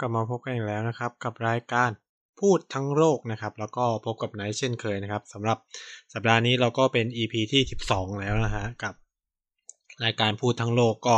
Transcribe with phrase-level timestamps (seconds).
[0.00, 1.90] กลับมาพบกันอีกแล้วนะครับ กับรายการ
[2.40, 5.58] พูดทั้งโลกนะครับ แล้วก็พบกับไนท์เช่นเคยนะครับสำหรับ
[6.12, 8.94] สัปดาห์นี้เราก็เป็น EP ที่ 12 แล้วนะฮะกับ
[10.04, 11.16] รายการพูดทั้งโลกก็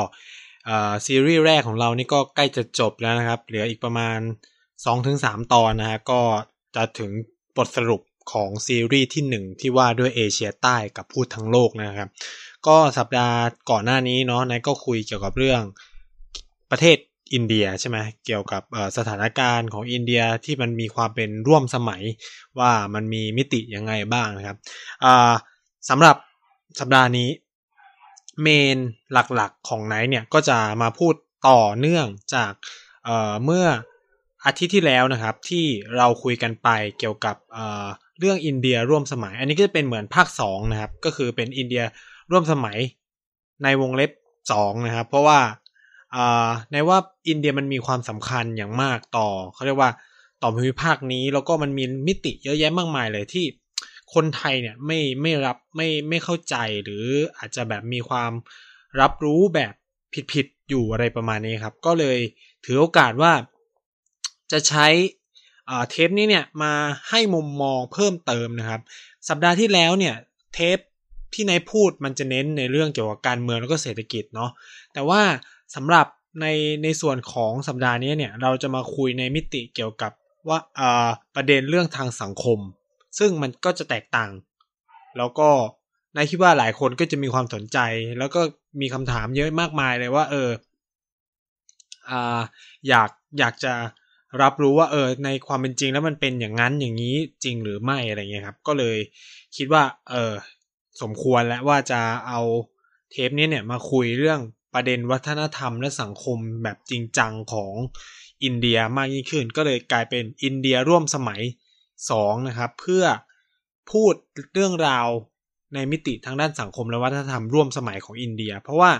[1.06, 4.19] ซีรีส์แรกของเรานี่ก็ใกล้จะจบแล้วนะครับ เหลืออีกประมาณ
[4.84, 6.20] 2-3 ตอนนะฮะก็
[6.77, 7.11] จะถึง
[7.56, 12.11] บทสรุปของซีรีส์ที่ 1 ที่ว่าด้วยเอเชียใต้กับพูดทั้งโลกนะครับ
[12.67, 13.37] ก็สัปดาห์
[13.70, 15.62] ก่อนหน้านี้เนาะนายก็คุยเกี่ยวกับเรื่อง
[16.70, 16.97] ประเทศ
[17.33, 18.62] อินเดียใช่ไหมเกี่ยวกับ
[18.97, 22.03] สถานการณ์ของอินเดียที่มันมีความเป็นร่วมสมัย
[22.59, 24.56] ว่ามันมีมิติยังไงบ้างนะครับ
[25.89, 26.17] สำหรับ
[26.81, 27.28] สัปดาห์นี้
[28.42, 28.78] เมน
[29.12, 31.14] หลักๆของไนท์เนี่ยก็จะมาพูด
[31.48, 32.53] ต่อเนื่องจาก
[33.05, 33.67] เเมื่อ
[34.47, 41.83] อาทิตย์ที่แล้วนะครับที่เราคุยกันไปเกี่ยวกับเเรื่องอินเดียร่วมสมัย อันนี้ก็จะเป็นเหมือนภาค2นะครับก็คือเป็นอินเดีย
[42.31, 42.78] ร่วมสมัย
[43.62, 44.11] ในวงเล็บ
[44.48, 45.39] 2นะครับเพราะว่า
[46.72, 49.91] ในว่าอินเดียมันมีความสำคัญอย่างมากต่อเขาเรียกว่า
[50.42, 53.44] ต่อภูมิภาคนี้แล้วก็มันมีมิติเยอะแยะมากมายเลยที่
[54.14, 57.05] คนไทยเนี่ยไม่ไม่รับไม่ไม่เข้าใจหรือ
[57.36, 58.33] อาจจะแบบมีความ
[59.00, 59.75] รับรู้แบบ
[60.33, 62.19] ผิดๆอยู่อะไรประมาณนี้ครับ ก็เลย
[62.64, 63.33] ถือโอกาสว่า
[64.52, 64.86] จะใช้
[65.91, 66.72] เทปนี้เนี่ยมา
[67.08, 68.80] ให้มุมมองเพิ่มเติมนะครับ
[69.28, 70.14] สัปดาห์ที่แล้วเนี่ย
[70.55, 70.78] เทป
[71.34, 74.50] ที่นายพูดมันจะเน้นในเรื่องเกี่ยวกับการเมืองแล้วก็เศรษฐกิจเนาะ
[74.95, 75.22] แต่ว่า
[75.75, 76.07] สำหรับ
[76.41, 76.47] ใน
[76.83, 80.13] ในส่วนของสัปดาห์นี้เนี่ยเราจะมาคุยในมิติเกี่ยวกับ
[80.49, 80.59] ว่า
[81.35, 82.59] ประเด็นเรื่องทางสังคม
[83.19, 84.31] ซึ่งมันก็จะแตกต่าง
[85.17, 85.51] แล้วก็
[86.17, 87.79] นายคิดว่าหลายคนก็จะมีความสนใจ
[88.19, 88.41] แล้วก็
[88.80, 90.51] มีคำถามเยอะมากมายเลยว่า เออ
[92.11, 92.41] อ่า
[92.89, 93.75] อยากอยากจะ
[94.42, 97.14] รับรู้ว่าเออในความเป็นจริงแล้วมันเป็นอย่างนั้นอย่างนี้
[97.45, 98.97] จริงหรือไม่อะไรเงี้ยครับ ก็เลย
[99.57, 100.33] คิดว่า เออ
[101.03, 102.41] สมควรแล้วว่าจะเอา
[103.11, 104.41] เทปนี้เนี่ยมาคุยเรื่อง
[104.75, 107.73] ประเด็นวัฒนธรรมและสังคมแบบจริงจังของ
[108.45, 111.41] อินเดียมากยิ่งขึ้น ก็เลยกลายเป็นอินเดียร่วมสมัย
[111.95, 113.05] 2นะครับเพื่อ
[113.91, 114.14] พูด
[114.55, 115.07] เรื่องราว
[115.75, 118.91] ในมิติทางด้านสังคมและวัฒนธรรมร่วมสมัยของอินเดีย เพราะว่า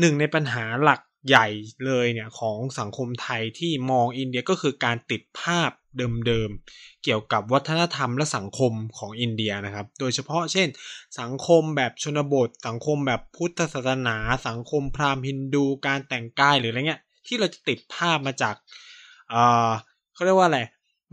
[0.00, 1.46] หนึ่งในปัญหาหลัก ใหญ่
[1.86, 5.70] เลยเนี่ยของสังคมไทยที่มองอินเดียก็คือการติดภาพ
[6.26, 10.68] เดิมๆ เกี่ยวกับวัฒนธรรมและสังคมของอินเดียนะครับ โดยเฉพาะเช่น
[11.20, 14.16] สังคมแบบชนบท สังคมแบบพุทธศาสนา
[14.48, 18.54] สังคมพราหมณ์ฮินดู การแต่งกายหรืออะไรเงี้ยที่เราจะติดภาพมาจาก
[19.30, 19.34] เอ
[19.68, 19.70] อ
[20.14, 20.60] เขาเรียกว่าอะไร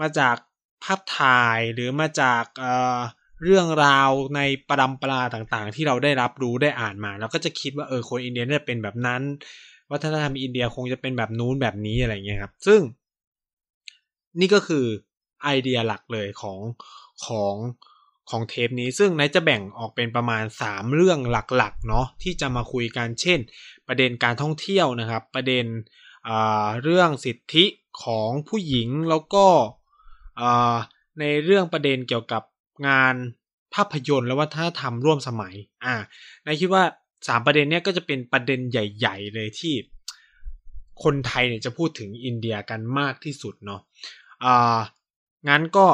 [0.02, 0.36] มาจาก
[0.84, 2.66] ภาพถ่ายหรือมาจากเอ
[2.98, 3.00] อ
[3.44, 9.22] เรื่องราวในประดำปลาต่างๆ ที่เราได้รับรู้ได้อ่านมาเราก็จะคิดว่าเออคนอินเดียเนี่ยเป็นแบบนั้น
[9.92, 12.82] วัฒนธรรมอินเดียคงจะเป็นแบบนู้นแบบนี้อะไรเงี้ยครับ ซึ่ง
[14.40, 14.86] นี่ก็คือ
[15.44, 16.60] ไอเดียหลักเลยของ
[17.26, 17.56] ของ
[18.30, 23.40] ของเทปนี้ซึ่งนายจะแบ่งออกเป็นประมาณ 3 เรื่องหลักๆเนาะที่จะมาคุยกันเช่น
[23.88, 25.66] ประเด็นการท่องเที่ยวนะครับ ประเด็น
[26.84, 27.66] เรื่องสิทธิ
[28.04, 29.46] ของผู้หญิงแล้วก็
[31.20, 32.44] ในเรื่องประเด็นเกี่ยวกับ
[32.88, 33.16] งาน
[33.74, 35.96] ภาพยนตร์และวัฒนธรรมร่วมสมัยอ่า
[36.46, 36.84] นายคิดว่า
[37.28, 39.74] สามประเด็นเนี้ยก็จะเป็นประเด็นใหญ่ ๆ เลยที่
[41.04, 43.82] คนไทยเนี่ยจะพูดถึงอินเดียกันมากที่สุดเนาะ
[44.44, 44.80] อ่า
[45.50, 45.86] งั้นก็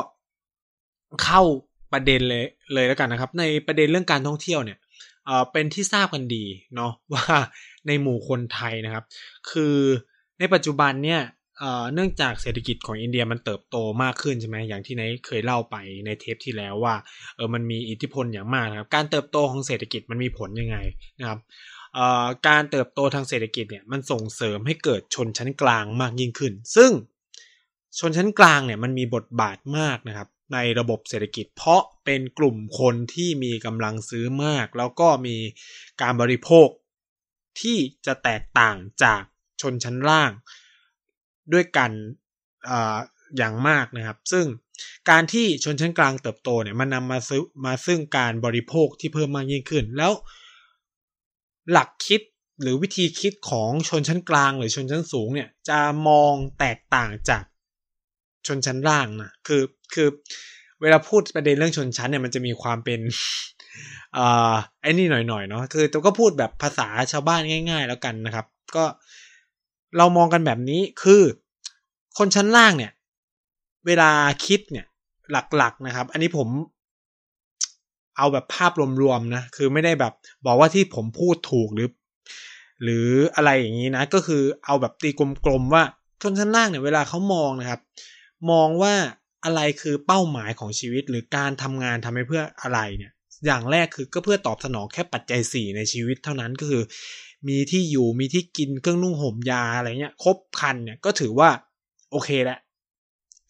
[1.24, 1.42] เข้า
[1.94, 4.78] ประเด็นเลยเลยแล้วกันนะครับ ในประเด็นเรื่องการท่องเที่ยวเนี่ย
[5.26, 6.46] เอ่อเป็นที่ทราบกันดี
[6.76, 7.26] เนาะว่า
[7.88, 9.06] ในหมู่คนไทยนะครับ
[9.52, 9.76] คือ
[10.40, 11.22] ในปัจจุบันเนี่ย
[11.94, 15.76] เนื่องจากเศรษฐกิจของอินเดียมันเติบโตมากขึ้นใช่ไหมอย่างที่นายเคยเล่าไป
[16.06, 16.96] ในเทปที่แล้วว่า
[17.36, 20.78] เออมันมีอิทธิพลอย่างมากนะครับ การเติบโตของเศรษฐกิจมันมีผลยังไง
[21.20, 21.40] นะครับ
[22.48, 26.92] การเติบโตทางเศรษฐกิจเนี่ยมันส่งเสริมให้เกิดชนชั้นกลางมากยิ่งขึ้น ซึ่ง
[28.00, 35.38] ชนชั้นกลางเนี่ยมันมีบทบาทมากนะครับในระบบเศรษฐกิจ เพราะเป็นกลุ่มคนที่มีกำลังซื้อมาก แล้วก็มี
[36.02, 36.68] การบริโภค
[37.62, 39.22] ที่จะแตกต่างจาก
[39.62, 40.32] ชนชั้นล่าง
[41.54, 41.92] ด้วยกัน
[42.70, 42.72] อ
[43.38, 44.46] อย่างมากนะครับ ซึ่ง
[45.10, 50.12] การที่ชนชั้นกลางเติบโตเนี่ยมันนำมาซื้อมาซึ่งการบริโภคที่เพิ่มมากยิ่งขึ้น แล้ว
[51.72, 52.22] หลักคิด
[52.62, 57.44] หรือวิธีคิดของชนชั้นกลางหรือชนชั้นสูงเนี่ยจะมองแตกต่างจาก
[58.48, 59.64] ชนชั้นล่างนะคือ
[59.94, 60.08] คือ
[60.82, 63.00] เวลาพูดประเด็นเรื่องชนชั้นเนี่ยมันจะมีความเป็น
[64.18, 68.46] อ่าไอ้นี่หน่อยๆเนาะคือตัวก็พูดแบบภาษาชาวบ้านง่าย ๆ แล้วกันนะครับ
[68.76, 68.86] ก็
[69.98, 71.22] เรามองกันแบบนี้คือ
[72.18, 72.92] คนชั้นล่างเนี่ย
[73.86, 74.12] เวลา
[74.46, 74.86] คิดเนี่ย
[75.32, 76.50] หลักๆนะครับ อันนี้ผม
[78.18, 78.72] เอาแบบภาพ
[79.02, 80.14] รวมๆนะ คือไม่ได้แบบ
[80.46, 81.90] บอกว่าที่ผมพูดถูกหรือ
[82.84, 85.10] หรืออะไรอย่างนี้นะ ก็คือเอาแบบตี
[85.46, 85.84] กลมๆว่า
[86.22, 87.82] ชนชั้นล่างเนี่ยเวลาเขามองนะครับ
[88.52, 88.94] มองว่า
[89.46, 93.12] อะไรคือเป้าหมายของชีวิต หรือการทำงานทำไปเพื่ออะไรเนี่ย
[93.46, 96.84] อย่างแรกคือก็เพื่อตอบสนองแค่ปัจจัยสี่ในชีวิตเท่านั้นก็คือ
[97.48, 101.50] มีที่อยู่มีที่กินเครื่องนุ่งห่มยาอะไรเงี้ยครบคันเนี่ยก็ถือว่า
[102.12, 102.60] โอเคแล้ว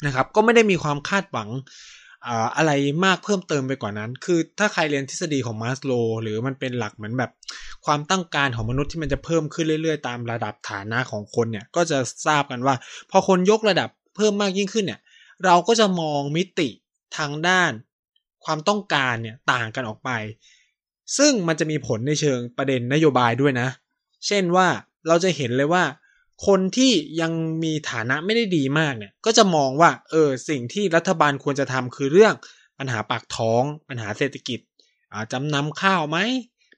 [0.06, 1.50] นะครับ ก็ไม่ได้มีความคาดหวัง
[2.58, 2.72] อะไร
[3.06, 5.92] มากเพิ่มเติมไปกว่านั้น คือถ้าใครเรียนทฤษฎีของมาสโล
[6.22, 7.32] หรือมันเป็นหลักเหมือนแบบ
[7.86, 12.76] ความต้องการของมนุษย์ที่มันจะเพิ่มขึ้นเรื่อยๆ ตามระดับฐานะของคนเนี่ย ก็จะทราบกันว่า
[13.12, 15.00] พอคนยกระดับเพิ่มมากยิ่งขึ้นเนี่ย
[15.46, 16.70] เราก็จะมองมิติ
[17.18, 17.72] ทางด้าน
[18.46, 20.10] ความต้องการเนี่ยต่างกันออกไป
[21.18, 23.68] ซึ่งมันจะมีผลในเชิงประเด็นนโยบายด้วยนะ
[24.28, 24.68] เช่นว่า
[25.08, 25.84] เราจะเห็นเลยว่า
[26.48, 27.32] คนที่ยัง
[27.64, 32.34] มีฐานะไม่ได้ดีมากเนี่ย ก็จะมองว่า เออ สิ่งที่รัฐบาลควรจะทำคือเรื่อง
[32.80, 34.60] ปัญหาปากท้อง ปัญหาเศรษฐกิจ
[35.32, 36.18] จำนำข้าวไหม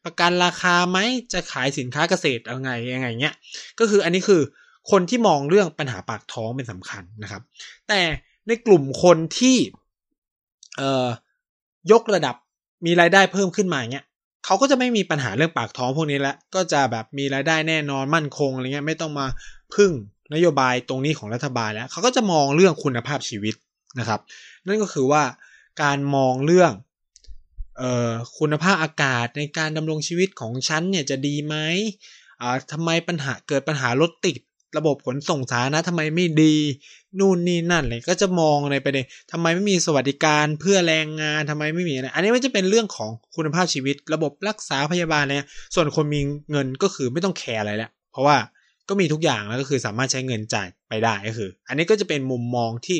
[0.06, 0.98] ประกันราคาไหม
[1.34, 3.36] จะขายสินค้าเกษตรเอาไงยังไงเงี้ย
[3.80, 4.42] ก็คืออันนี้คือ
[4.92, 7.42] คนที่มองเรื่องปัญหาปากท้องเป็นสำคัญนะครับ
[7.88, 8.02] แต่
[8.48, 9.58] ในกลุ่มคนที่
[10.78, 11.08] เอ่อ
[11.92, 12.36] ยกระดับ
[12.86, 14.06] มีรายได้เพิ่มขึ้นมาเงี้ย
[14.50, 19.28] เขาก็จะไม่มีปัญหาเรื่องปากท้องพวกนี้แล้วก็จะแบบมีรายได้แน่นอนมั่นคงอะไรเงี้ยไม่ต้องมา
[19.76, 19.92] พึ่ง
[20.34, 23.56] นโยบายตรงนี้ของรัฐบาลแล้วเขาก็จะมองเรื่องคุณภาพชีวิต
[24.00, 24.20] นะครับ
[24.68, 25.24] นั่นก็คือว่า
[25.84, 26.72] การมองเรื่อง
[27.82, 31.56] ออคุณภาพอากาศในการดำรงชีวิตของฉันเนี่ยจะดีไหม
[32.72, 34.38] ทำไมปัญหาเกิดปัญหารถติด
[34.78, 36.56] ระบบขนส่งสาธารณะทำไมไม่ดี
[37.20, 46.22] นู่นนี่นั่นเลยก็จะมองในประเด็นทำไมไม่มีสวัสดิการเพื่อแรงงานทำไมไม่มีอะไรอันนี้มันจะเป็นเรื่องของคุณภาพชีวิต ระบบรักษาพยาบาลเนี่ยส่วนคนมี
[46.52, 48.38] เงินก็คือไม่ต้องแคร์อะไรแล้วเพราะว่า
[48.90, 52.98] ก็มีทุกอย่างแล้วก็คือสามารถใช้เงินจ่ายไปได้ก็คือ อันนี้ก็จะเป็นมุมมองที่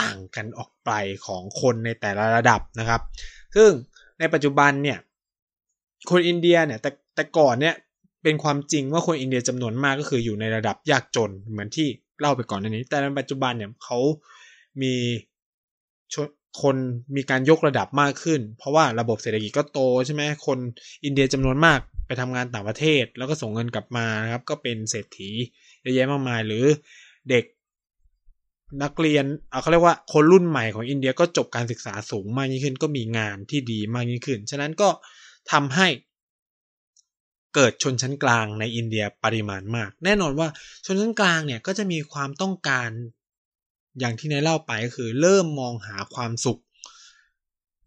[0.00, 0.90] ต่างกันออกไป
[1.26, 3.00] ของคนในแต่ละระดับนะครับ
[3.56, 3.70] ซึ่ง
[4.18, 4.98] ในปัจจุบันเนี่ย
[6.10, 7.74] คนอินเดียเนี่ยแต่แต่ก่อนเนี่ย
[8.22, 11.88] เป็นความจริงว่าคนอินเดียจำนวนมากก็คืออยู่ในระดับยากจนเหมือนที่
[12.20, 13.98] เล่าไปก่อนนนี้ แต่ในปัจจุบันเนี่ยเขา
[14.82, 14.94] มี
[16.62, 16.76] คน
[17.16, 20.58] มีการยกระดับมากขึ้น เพราะว่าระบบเศรษฐกิจก็โตใช่ไหมคน
[21.04, 25.30] อินเดียจำนวนมากไปทำงานต่างประเทศ แล้วก็ส่งเงินกลับมานะครับ ก็เป็นเศรษฐี
[25.82, 26.64] เยอะแยะมากมายหรือ
[27.30, 27.44] เด็ก
[28.82, 29.24] นักเรียน
[29.60, 34.88] เขาเรียกว่าคนรุ่นใหม่ของอินเดียก็จบการศึกษาสูงมากยิ่งขึ้น ก็มีงานที่ดีมากยิ่งขึ้น ฉะนั้นก็
[35.52, 35.88] ทำให้
[37.60, 40.48] เกิดชนชั้นกลางในอินเดียปริมาณมาก แน่นอนว่า
[40.86, 42.90] ชนชั้นกลางเนี่ยก็จะมีความต้องการ
[43.98, 46.60] อย่างที่นายเล่าไปก็คือ เริ่มมองหาความสุข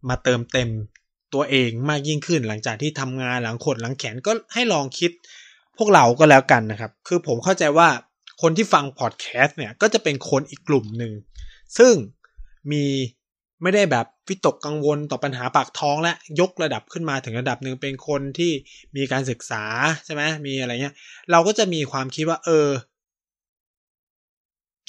[0.10, 0.70] มาเติมเต็ม
[1.34, 5.12] ตัวเองมากยิ่งขึ้น หลังจากที่ทำงานหลังขดหลังแขนก็ให้ลองคิด
[5.78, 7.90] พวกเราก็แล้วกันนะครับ คือผมเข้าใจว่า
[8.42, 11.12] คนที่ฟังพอดแคสต์เนี่ยก็จะเป็นคนอีกกลุ่มหนึ่ง
[11.78, 11.94] ซึ่ง
[12.72, 12.86] มี
[13.62, 18.52] ไม่ได้แบบวิตกกังวลต่อปัญหาปากท้องและยกระดับขึ้นมาถึงระดับหนึ่งเป็นคนที่
[18.96, 19.64] มีการศึกษา
[20.06, 20.96] ใช่ไหมมีอะไรเงี้ย
[21.32, 22.68] เราก็จะมีความคิดว่า เออ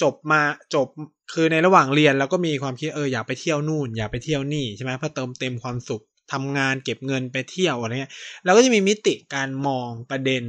[0.01, 0.41] จบมา
[0.75, 0.87] จบ
[1.33, 6.03] คือในระหว่างเรียนเราก็มีความคิดเอออยากไปเที่ยวนู่น อยากไปเที่ยวนี่ใช่ไหมเพื่อเติมเต็มความสุข
[6.33, 8.13] ทำงานเก็บเงินไปเที่ยวอะไรเงี้ย
[8.45, 10.43] เราก็จะมีมิติการมองประเด็น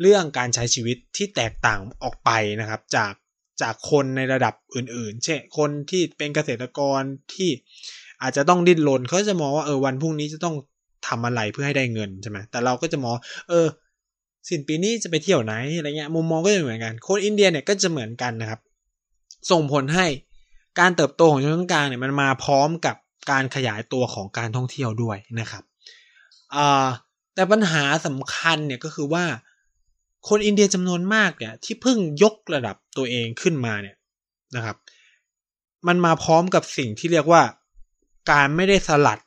[0.00, 2.30] เรื่องการใช้ชีวิตที่แตกต่างออกไป
[2.60, 3.12] นะครับ จาก
[3.62, 7.00] จากคนในระดับอื่น ๆ เช่นคนที่เป็นเกษตรกร
[7.34, 7.50] ที่
[8.22, 10.54] อาจจะต้องดิ้นรนเขาจะมองว่าเออวันพรุ่งนี้จะต้อง
[11.06, 13.16] ทำอะไรเพื่อให้ได้เงินใช่ไหมแต่เราก็จะมอง
[13.48, 13.66] เออ
[14.48, 18.60] สิ้นปีนี้จะไปเที่ยวไหนอะไรเงี้ยมุมมองก็จะเหมือนกัน คนอินเดียเนี่ยก็จะเหมือนกันนะครับ
[19.50, 20.06] ส่งผลให้
[20.80, 22.96] การเติบโตของชนชั้นกลางเนี่ยมันมาพร้อมกับ
[23.30, 25.62] การขยายตัวของการท่องเที่ยวด้วยนะครับ
[26.54, 26.86] อ่า
[27.34, 29.24] แต่ปัญหาสำคัญเนี่ยก็คือว่า
[30.28, 33.96] คนอินเดียจำนวนมากเนี่ยที่เพิ่งยกระดับตัวเองขึ้นมาเนี่ย
[34.56, 34.76] นะครับ
[35.86, 37.42] มันมาพร้อมกับสิ่งที่เรียกว่า
[38.30, 39.18] การไม่ได้สลัด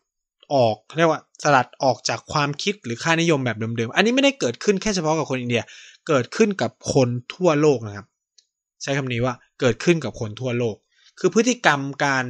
[0.54, 5.64] ออกเรียกว่าสลัดออกจากความคิดหรือค่านิยมแบบเดิมๆ อันนี้ไม่ได้เกิดขึ้นแค่เฉพาะกับคนอินเดีย
[6.08, 8.08] เกิดขึ้นกับคนทั่วโลกนะครับ
[8.82, 10.76] ใช้คำนี้ว่าเกิดขึ้นกับคนทั่วโลก
[11.20, 12.26] คือพฤติกรรมการ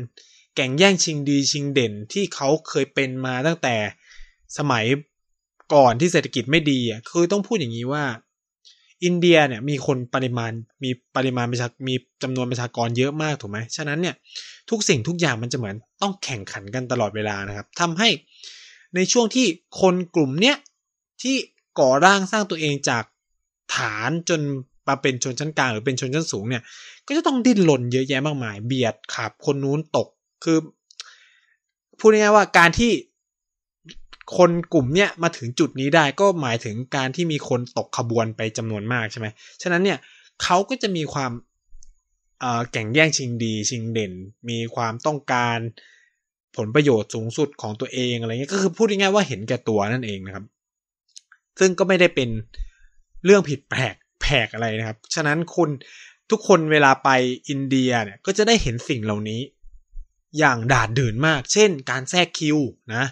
[0.55, 3.75] แข่งแย่งชิงดีชิงเด่นที่เขาเคยเป็นมาตั้งแต่
[4.57, 4.85] สมัย
[5.73, 8.03] ก่อนที่เศรษฐกิจไม่ดีอะคือต้องพูดอย่างนี้ว่า
[9.03, 10.51] อินเดียเนี่ยมีคนปริมาณ
[10.83, 14.15] มีปริมาณประชามีจำนวนประชากรเยอะมากถูกไหมฉะนั้นเนี่ย
[14.69, 18.09] ทุกสิ่งทุกอย่างมันจะเหมือนต้องแข่งขันกันตลอดเวลานะครับทำให้
[18.95, 19.47] ในช่วงที่
[19.81, 20.57] คนกลุ่มเนี้ย
[21.21, 21.35] ที่
[21.79, 23.03] ก่อร่างสร้างตัวเองจาก
[23.75, 24.41] ฐานจน
[24.87, 26.63] มาเป็นชนชั้นกลางหรือเป็นชนชั้นสูงเนี่ย
[27.07, 30.07] ก็จะต้องดิ้นรนเยอะแยะมากมาย เบียดขับคนนู้นตก
[30.43, 30.57] คือ
[31.99, 32.91] พูดง่ายๆว่าการที่
[34.37, 39.27] คนกลุ่มเนี้ยมาถึงจุดนี้ได้ก็หมายถึงการที่มีคนตกขบวนไปจำนวนมากใช่ไหม
[39.61, 39.97] ฉะนั้นเนี่ย
[40.43, 41.31] เขาก็จะมีความ
[42.71, 44.13] แข่งแย่งชิงดีชิงเด่น
[44.49, 45.57] มีความต้องการ
[46.57, 50.45] ผลประโยชน์สูงสุดของตัวเองอะไรเงี้ยก็คือพูดง่ายๆว่าเห็นแก่ตัวนั่นเองนะครับ
[51.59, 52.29] ซึ่งก็ไม่ได้เป็น
[53.25, 55.69] เรื่องผิดแปลกแผกอะไรนะครับ ฉะนั้นคุณ
[56.31, 57.09] ทุกคนเวลาไป
[57.49, 59.41] อินเดียเนี่ยก็จะได้เห็นสิ่งเหล่านี้
[60.39, 62.57] อย่างดาดดื่นมาก เช่น การแทรกคิว
[62.95, 63.03] นะ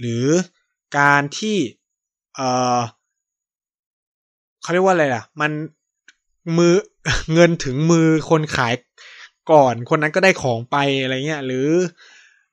[0.00, 0.26] หรือ
[0.98, 1.56] การที่
[2.34, 2.40] เอ
[2.78, 2.80] อ
[4.62, 5.52] เขาเรียกว่าอะไรล่ะ มัน
[6.58, 6.74] มือ
[7.34, 8.74] เงินถึงมือคนขาย
[9.50, 11.70] ก่อนคนนั้นก็ได้ของไปอะไรเงี้ยหรือ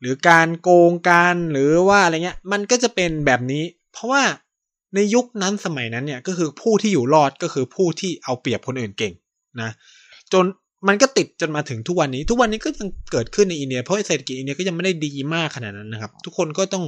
[0.02, 4.24] หรือการโกงการหรือว่าอะไรเงี้ย มันก็จะเป็นแบบนี้ เพราะว่า
[4.96, 9.14] ในยุคนั้นสมัยนั้นเนี่ยก็คือผู้ที่อยู่รอดก็คือผู้ที่เอาเปรียบคนอื่นเก่ง
[9.62, 9.72] นะ
[10.34, 10.46] จน
[10.88, 16.86] มันก็ติดจนมาถึงทุกวันนี้ ทุกวันนี้ก็ยังเกิดขึ้นในอินเดียเพราะเศรษฐกิจอินเดียก็ยังไม่ได้ดีมากขนาดนั้นนะครับ ทุกคนก็ต้อง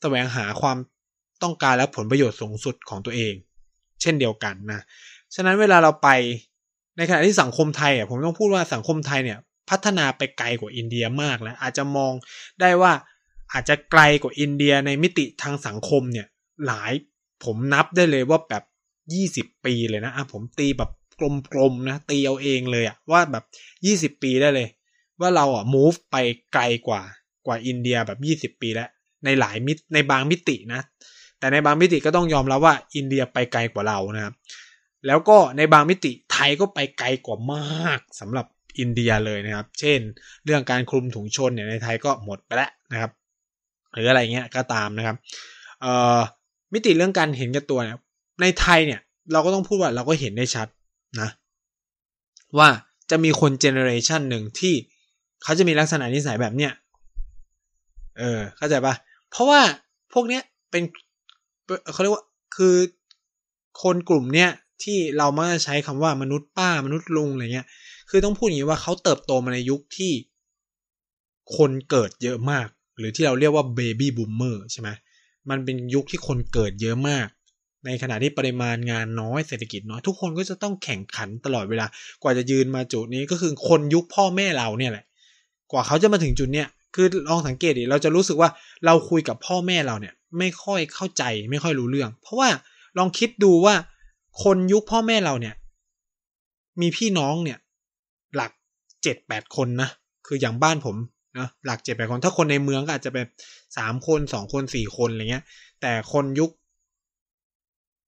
[0.00, 0.78] แสวงหาความ
[1.42, 3.34] ต้องการและผลประโยชน์สูงสุดของตัวเอง
[4.00, 4.80] เช่นเดียวกันนะ
[5.34, 6.08] ฉะนั้นเวลาเราไป
[6.96, 9.38] ในขณะที่สังคมไทยอะผมต้องพูดว่าสังคมไทยเนี่ย
[9.70, 12.12] พัฒนาไปไกลกว่าอินเดียมากแล้วอาจจะมอง
[12.60, 12.92] ได้ว่า
[13.52, 16.26] อาจจะไกลกว่าอินเดียในมิติทางสังคมเนี่ย
[16.66, 16.92] หลาย
[17.44, 18.64] ผมนับได้เลยว่าแบบ
[19.14, 20.90] ยี่สิบปีเลยนะอะผมตีแบบ
[21.52, 23.44] กลมๆนะตีเอาเองเลยอะว่าแบบ
[23.86, 24.68] ยี่สิบปีได้เลย
[25.20, 26.16] ว่าเราอะ move ไป
[26.54, 27.02] ไกลกว่า
[27.46, 28.88] กว่าอินเดียแบบยี่สิบปีแล้ว
[29.26, 30.80] ในหลายมิตในบางมิตินะ
[31.38, 34.34] แต่ในบางมิติก็ต้องยอมรับว่าอินเดียไปไกลกว่าเรานะครับ
[35.06, 38.46] แล้วก็ในบางมิติไทยก็ไปไกลกว่ามากสำหรับ
[38.78, 40.00] อินเดียเลยนะครับ เช่น
[40.44, 43.10] เรื่องการคลุมถุงชนเนี่ยในไทยก็หมดไปแล้วนะครับ
[43.94, 45.16] หรืออะไรเงี้ยก็ตามนะครับ
[45.80, 46.18] เอ่อ
[46.72, 47.98] มิติเรื่องการเห็นกับตัวเนี่ย
[48.42, 49.00] ในไทยเนี่ย
[49.32, 50.68] เราก็ต้องพูดว่าเราก็เห็นได้ชัด
[51.20, 51.28] นะ
[52.58, 52.68] ว่า
[53.10, 54.74] จะมีคนเจเนอเรชันหนึ่งที่
[55.42, 56.72] เขาจะมีลักษณะนิสัยแบบเนี้ย
[58.18, 58.94] เออเข้าใจปะ
[59.30, 59.60] เพราะว่า
[60.12, 60.82] พวกเนี้ยเป็น
[61.92, 62.24] เขาเรียกว่า
[62.56, 62.76] คือ
[63.82, 64.50] คนกลุ่มเนี้ย
[64.82, 67.66] ที่เรามักจะใช้คำว่ามนุษย์ป้ามนุษย์ลุงอะไรเงี้ย
[68.10, 70.12] คือต้องพูดอย่างนี้ว่าเขาเติบโตมาในยุคที่
[71.56, 72.66] คนเกิดเยอะมาก
[72.98, 74.88] หรือที่เราเรียกว่า baby boomer ใช่ไหม
[75.50, 77.26] มันเป็นยุคที่คนเกิดเยอะมาก
[77.86, 81.86] ในขณะที่ปริมาณงานน้อยเศรษฐกิจน้อยทุกคนก็จะต้องแข่งขันตลอดเวลา
[82.22, 85.04] กว่าจะยืนมาจุดนี้ก็คือคนยุคพ่อแม่เราเนี่ยแหละ
[85.72, 88.50] กว่าเขาจะมาถึงจุดเนี้ย คือลองสังเกตดิเราจะรู้สึกว่า
[88.86, 92.48] เราคุยกับพ่อแม่เราเนี่ย ไม่ค่อยเข้าใจไม่ค่อยรู้เรื่อง เพราะว่า
[92.98, 93.74] ลองคิดดูว่า
[94.42, 95.54] คนยุคพ่อแม่เราเนี่ย
[96.80, 97.58] มีพี่น้องเนี่ย
[98.34, 98.52] หลัก
[99.02, 99.88] เจ็ดแปดคนนะ
[100.26, 100.96] คืออย่างบ้านผม
[101.38, 103.24] นะหลักเจ็ดแปดคนถ้าคนในเมืองก็อาจจะเป็น
[103.76, 105.44] สามคนสองคนสี่คนอะไรเงี้ย
[105.80, 106.50] แต่คนยุค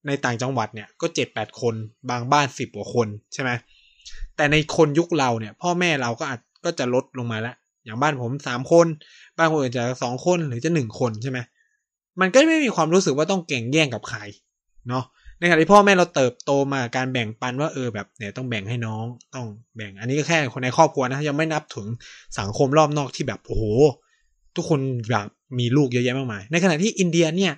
[0.07, 1.75] ในต่างจังหวัดเนี่ยก็เจ็ดแปดคน
[2.11, 3.50] บางบ้านสิบกว่าคนใช่ไหม
[4.37, 8.87] แต่ในคนยุคเราเนี่ย พ่อแม่เราก็อาจก็จะลดลงมาแล้ว อย่างบ้านผมสามคน
[9.37, 11.38] บ้านคนอื่นจะสองคนหรือจะหนึ่งคนใช่ไหม
[12.20, 14.20] มันก็ไม่มีความรู้สึกว่าต้องเก่งแย่งกับใคร
[14.88, 15.04] เนาะ
[15.38, 19.04] ในขณะที่พ่อแม่เราเติบโตมาการแบ่งปันว่าเออแบบเนี่ยต้องแบ่งให้น้อง
[19.35, 21.87] ต้องแบ่ง อันนี้ก็แค่คนในครอบครัวนะยังไม่นับถึง
[22.38, 23.64] สังคมรอบนอกที่แบบโอ้โห
[24.56, 24.80] ทุกคน
[25.11, 27.52] แบบมีลูกเยอะแยะมากมาย ในขณะที่อินเดียเนี่ย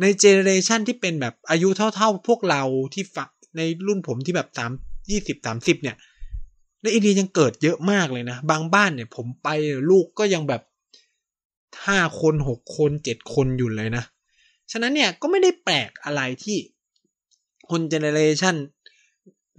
[0.00, 2.62] ในเจเนเรชันที่เป็นแบบอายุเท่า ๆ พวกเรา
[2.94, 4.70] ที่ฝักในรุ่นผมที่แบบสาม
[5.10, 5.96] ยี่สิบสามสิบเนี่ย
[6.82, 9.48] ในอินเดียยังเกิดเยอะมากเลยนะ บางบ้านเนี่ยผมไป
[9.90, 10.62] ลูกก็ยังแบบ
[11.86, 14.04] ห้าคนหกคนเจ็ดคนอยู่เลยนะ
[14.72, 16.56] ฉะนั้นเนี่ยก็ไม่ได้แปลกอะไรที่
[17.70, 18.54] คนเจเนเรชัน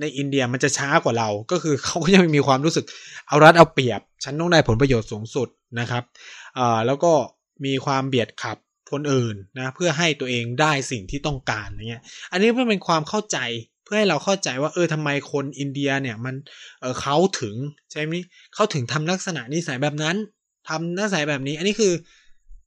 [0.02, 2.86] ในอินเดียมันจะช้ากว่าเรา ก็คือเขาก็ยังมีความรู้สึก
[3.28, 5.48] เอารัดเอาเปรียบ ฉันต้องได้ผลประโยชน์สูงสุด
[5.80, 6.04] นะครับ
[6.58, 7.14] อ่าแล้วก็
[7.66, 8.58] มีความเบียดขับ
[8.92, 13.38] คนอื่นนะเพื่อให้ตัวเองได้สิ่งที่ต้องการอะไรเงี้ย อันนี้เพื่อเป็นความเข้าใจ
[13.84, 16.36] เพื่อให้เราเข้าใจว่าเออทำไมคนอินเดียเนี่ยมัน
[16.82, 17.56] เออเขาถึง
[17.92, 18.14] ใช่ไหม
[18.54, 20.16] เขาถึงทำลักษณะนิสัยแบบนั้น
[20.70, 21.94] ทำนิสัยแบบนี้ อันนี้คือ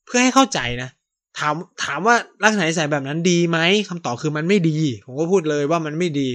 [0.07, 0.91] เพื่อให้เข้าใจนะ
[1.39, 1.55] ถาม
[1.85, 3.59] ถามว่าลักษณะนิสัยแบบนั้นดีไหม
[3.89, 6.29] คำตอบคือมันไม่ดี ผมก็พูดเลยว่ามันไม่ดี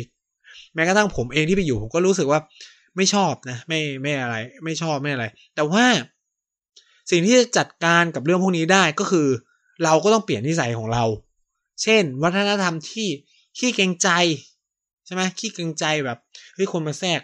[0.73, 2.39] แม้กระทั่งผมเองที่ไปอยู่ผมก็รู้สึกว่า
[2.95, 5.85] ไม่ชอบนะ ไม่ไม่อะไร ไม่ชอบไม่อะไร แต่ว่า
[7.11, 9.27] สิ่งที่จะจัดการกับเรื่องพวกนี้ได้ก็คือ
[9.83, 11.03] เราก็ต้องเปลี่ยนนิสัยของเรา
[11.83, 13.07] เช่น วัฒนธรรมที่
[13.57, 14.09] ขี้เกรงใจ
[15.13, 16.17] ช่ไหมขี้เกรงใจแบบ
[16.55, 17.19] เฮ้ยคนมาแทรก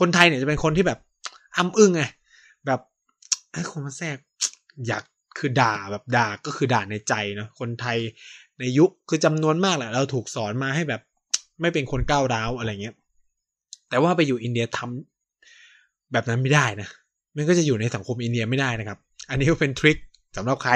[0.00, 0.98] คนไทยเนี่ยจะเป็นคนที่แบบ
[1.56, 2.02] อ้ำอึ้งไง
[2.66, 2.80] แบบ
[3.52, 4.16] เฮ้ยคนมาแทรก
[4.86, 5.02] อยาก
[5.38, 7.98] คือด่าแบบด่าก็คือด่าในใจเนาะคนไทย
[8.58, 11.00] ในยุคคือจำนวนมากแหละเราถูกสอนมาให้แบบ
[11.60, 12.94] ไม่เป็นคนก้าวร้าวอะไรเงี้ย
[13.88, 16.88] แต่ว่าไปอยู่อินเดียทำแบบนั้นไม่ได้นะ
[17.36, 18.98] มันก็จะอยู่ในสังคมอินเดียไม่ได้นะครับ
[19.30, 19.98] อันนี้ก็เป็นทริค
[20.36, 20.72] สำหรับใคร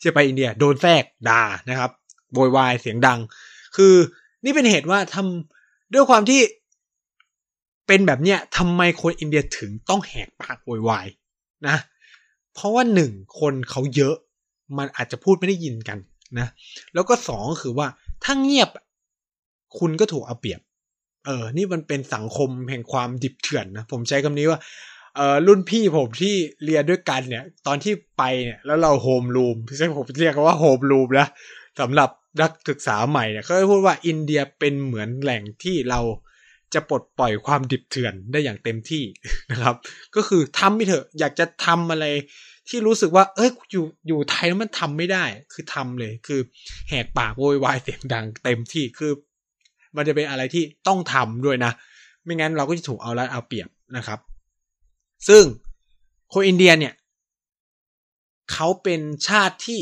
[0.00, 1.90] ที่ไปอินเดียโดนแทรกด่านะครับ
[2.34, 3.18] โวยวายเสียงดัง
[3.76, 3.94] คือ
[4.44, 5.53] นี่เป็นเหตุว่าทำ
[5.94, 6.40] ด้วยความที่
[7.86, 11.06] เป็นแบบเนี้ยทำไมคนอินเดียถึงต้องแหกปากโวยวาย
[11.68, 11.76] นะ
[12.54, 14.14] เพราะว่าหนึ่งคนเขาเยอะ
[14.78, 15.98] มันอาจจะพูดไม่ได้ยินกัน
[16.38, 16.48] นะ
[16.94, 17.86] แล้วก็สองคือว่า
[18.24, 18.70] ถ้าเงียบ
[19.78, 20.60] คุณก็ถูกเอาเปรียบ
[21.26, 24.60] เออ นี่มันเป็นสังคมแห่งความดิบเถื่อนนะ ผมใช้คำนี้ว่า
[25.16, 26.34] เออรุ่นพี่ผมที่
[26.64, 31.28] เรียนด้วยกันเนี่ย ตอนที่ไปเนี่ย แล้วเราโฮมรูมใช่ผมเรียกว่าโฮมรูมนะ
[31.80, 32.10] สำหรับ
[32.40, 36.00] นักศึกษาใหม่เนี่ยเขาพูดว่าอินเดียเป็นเหมือนแหล่งที่เรา
[36.74, 39.04] จะปลดปล่อยความดิบเถื่อนได้อย่างเต็มที่
[39.50, 39.74] นะครับ
[40.14, 42.06] ก็คือทำไปเถอะอยากจะทำอะไร
[42.68, 46.40] ที่รู้สึกว่าเอ้ยอยู่อยู่ไทยแล้วมันทำไม่ได้ คือทำเลย คือ
[46.88, 49.12] แหกปากโวยวายเสียงดังเต็มที่คือ
[49.96, 51.72] มันจะเป็นอะไรที่ต้องทำด้วยนะ
[52.24, 54.18] ไม่งั้นเราก็จะถูกเอารัดเอาเปรียบนะครับ
[55.28, 55.44] ซึ่ง
[56.32, 56.94] คนอินเดียเนี่ย
[58.52, 59.80] เขาเป็นชาติที่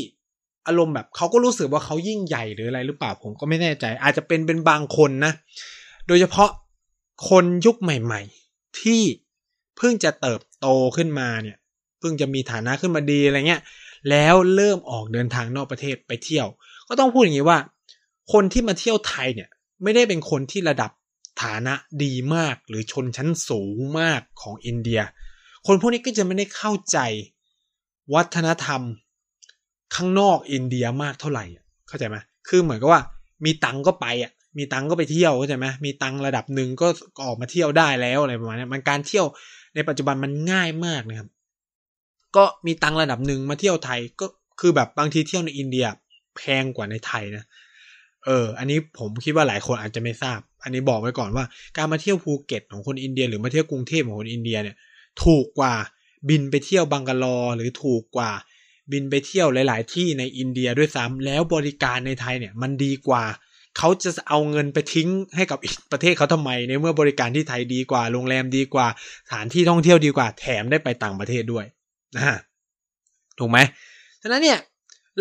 [0.67, 5.33] อารมณ์แบบเขาก็รู้สึกว่าเขายิ่งใหญ่หรืออะไรหรือเปล่าผมก็ไม่แน่ใจ อาจจะเป็นเป็นบางคนนะ
[6.07, 6.49] โดยเฉพาะ
[7.29, 9.01] คนยุคใหม่ ๆ ที่
[9.77, 10.67] เพิ่งจะเติบโต
[10.97, 11.57] ขึ้นมาเนี่ย
[11.99, 13.61] เพิ่งจะมีฐานะขึ้นมาดีอะไรเงี้ย
[14.09, 16.47] แล้วเริ่มออกเดินทางนอกประเทศไปเที่ยว
[16.87, 17.59] ก็ต้องพูดอย่างนี้ว่า
[18.33, 19.49] คนที่มาเที่ยวไทยเนี่ย
[19.83, 20.91] ไม่ได้เป็นคนที่ระดับ
[21.43, 25.01] ฐานะดีมากหรือชนชั้นสูงมากของอินเดีย
[25.67, 26.97] คนพวกนี้ก็จะไม่ได้เข้าใจ
[28.13, 28.81] วัฒนธรรม
[29.95, 31.45] ข้างนอกอินเดียมากเท่าไหร่
[31.87, 33.01] เข้าใจไหมคือเหมือนกับว่า
[33.45, 36.87] มีตังก็ไปอะมีตังก็ไปเที่ยวเข้าใจไหมมีตังระดับหนึ่งก็
[37.23, 39.25] ออกมาเที่ยวได้แล้วอะไรประมาณนี้มันการเที่ยว
[39.75, 41.29] ในปัจจุบันมันง่ายมากนะครับ
[42.35, 44.25] ก็มีตังระดับหนึ่งมาเที่ยวไทยก็
[44.59, 45.85] คือแบบบางทีเที่ยวในอินเดีย
[46.35, 47.43] แพงกว่าในไทยนะ
[48.25, 51.45] เออ อันนี้ผมคิดว่าหลายคนอาจจะไม่ทราบ อันนี้บอกไว้ก่อนว่า
[51.77, 54.75] การมาเที่ยวภูเก็ตของคนอินเดีย หรือมาเที่ยวกรุงเทพของคนอินเดียเนี่ย
[55.23, 55.73] ถูกกว่า
[56.29, 58.31] บินไปเที่ยวบังกาลอหรือถูกกว่า
[58.91, 63.23] บินไปเที่ยวหลาย ๆ ที่ในอินเดียด้วยซ้ำแล้วบริการในไทยเนี่ยมันดีกว่า
[63.77, 68.87] เขาจะเอาเงินไปทิ้งให้กับอีกประเทศเขาทำไมในเมื่อบริการที่ไทยดีกว่า โรงแรมดีกว่า
[69.27, 71.65] สถานที่ท่องเที่ยวดีกว่า แถมได้ไปต่างประเทศด้วย
[72.15, 72.37] นะ
[73.39, 73.57] ถูกไหม
[74.21, 74.59] ฉะนั้นเนี่ย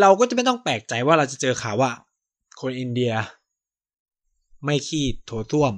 [0.01, 1.91] เราก็จะไม่ต้องแปลกใจว่าเราจะเจอข่าวว่า
[2.61, 3.13] คนอินเดีย
[4.65, 5.73] ไม่ขี้โถส้วม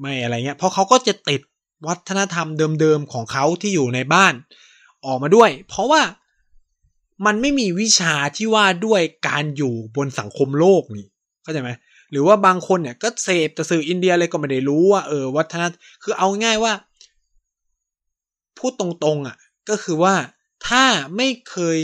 [0.00, 1.40] ไม่อะไรเงี้ย เพราะเขาก็จะติด
[1.86, 2.48] วัฒนธรรม
[2.80, 4.34] เดิมๆของเขาที่อยู่ในบ้าน
[5.06, 6.02] ออกมาด้วย เพราะว่า
[7.26, 11.06] มันไม่มีวิชาที่ว่าด้วยการอยู่บนสังคมโลกนี่
[11.42, 11.70] เข้าใจไหม
[12.10, 16.72] หรือว่าบางคนเนี่ยก็เสพแต่สื่ออินเดียเลยก็ไม่ได้รู้ว่าเออวัฒนธรรมคือเอาง่ายว่า
[18.58, 19.36] พูดตรงๆอะ
[19.68, 20.14] ก็คือว่า
[20.68, 20.84] ถ้า
[21.16, 21.78] ไม่เคย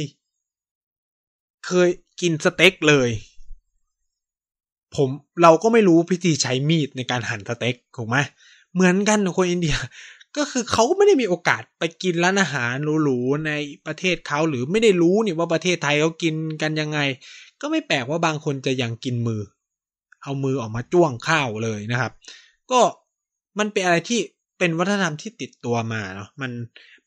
[1.66, 1.88] เคย
[2.20, 3.10] กินสเต็กเลย
[4.96, 5.08] ผม
[5.42, 8.16] เราก็ไม่รู้วิธีใช้มีดในการหั่นสเต็กถูกไหม
[8.74, 9.76] เหมือนกันคนอินเดีย
[10.36, 13.52] ก็คือเขาไม่ได้มีโอกาสไปกินร้านอาหารหรูๆใน
[13.86, 16.98] ประเทศเขาหรือไม่ได้รู้นี่ว่าประเทศไทยเขากินกันยังไง
[17.60, 19.42] ก็ไม่แปลกว่าบางคนจะยังกินมือ
[20.22, 22.12] เอามือออกมาจ้วงข้าวเลยนะครับ
[22.70, 22.80] ก็
[23.58, 24.20] มันเป็นอะไรที่
[24.58, 26.52] เป็นวัฒนธรรมที่ติดตัวมาเนาะมัน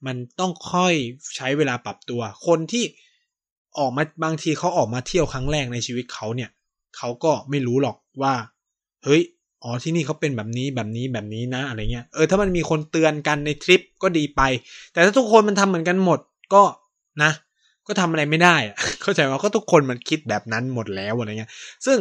[0.06, 0.94] มันต้องค่อย
[1.36, 2.84] ใช้เวลาปรับตัว คนที่
[3.78, 6.50] ออกมาบางทีเขาออกมาเที่ยวครั้งแรกในชีวิตเขาเนี่ย
[6.98, 8.34] เขาก็ไม่รู้หรอกว่า
[9.04, 9.22] เฮ้ย
[9.64, 14.42] อ๋อที่นี่เขาเป็นแบบนี้แบบนี้แบบนี้นะอะไรเงี้ยเออถ้ามันมีคนเตือนกันในทริปก็ดีไป
[14.94, 16.20] แต่ถ้าทุกคนมันทำเหมือนกันหมด
[16.54, 16.64] ก็
[17.24, 17.32] นะ
[17.88, 18.56] ก็ทำอะไรไม่ได้
[19.02, 21.52] เข้าใจว่าก็ทุกคนมันคิดแบบนั้นหมดแล้วอะไรเงี้ย
[21.86, 21.98] ซึ่ง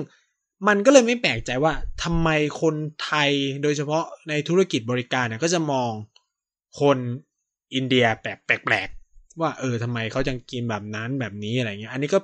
[0.68, 2.29] มันก็เลยไม่แปลกใจว่าทำไม
[2.61, 3.31] คนไทย
[3.62, 5.90] โดยเฉพาะในธุรกิจบริการเนี่ยก็จะมอง
[6.81, 6.99] คน
[7.75, 8.88] อินเดียแปลกแปลก
[9.40, 12.18] ว่าเออทำไมเขาจังกินแบบนั้นแบบนี้อะไรเงี้ย อันนี้ก็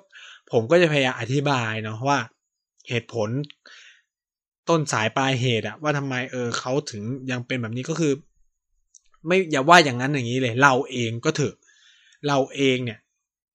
[0.53, 2.18] ผมก็จะพยายามอธิบายเนาะว่า
[2.88, 3.29] เหตุผล
[4.68, 8.12] ต้นสายปลายเหตุอะว่าทำไมเออเขาถึงยังเป็นแบบนี้ก็คือ
[9.27, 11.55] ไม่อย่าว่าอย่างนั้นอย่างนี้เลย เราเองก็เถอะ
[12.27, 12.98] เราเองเนี่ย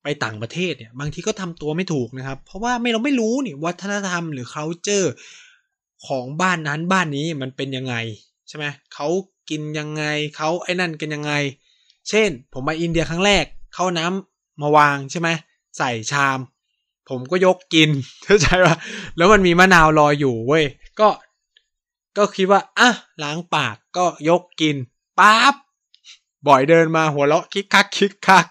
[0.02, 5.08] ไปต่างประเทศเนี่ย บางทีก็ทำตัวไม่ถูกนะครับ เพราะว่าไม่เราไม่รู้นี่วัฒนธรรมหรือ culture
[6.06, 7.94] ของบ้านนั้นบ้านนี้มันเป็นยังไง
[8.48, 9.08] ใช่ไหมเขา
[9.50, 10.04] กินยังไง
[10.36, 11.32] เขาไอ้นั่นกันยังไง
[12.08, 13.44] เช่น ผมมาอินเดียครั้งแรก
[13.74, 15.28] เข้าน้ำมาวางใช่ไหม
[15.78, 16.38] ใส่ชาม
[17.08, 17.90] ผมก็ยกกิน
[18.24, 18.76] เข้าใจป่ะ
[19.16, 20.64] แล้วมันมีมะนาวรออยู่เว้ย
[21.00, 21.10] ก็
[22.16, 22.90] ก็คิดว่าอะ
[23.22, 24.76] ล้างปากก็ยกกิน
[25.18, 25.54] ปั๊บ
[26.48, 28.46] บ่อยเดินมาหัวเราะคิกคักคิกคัก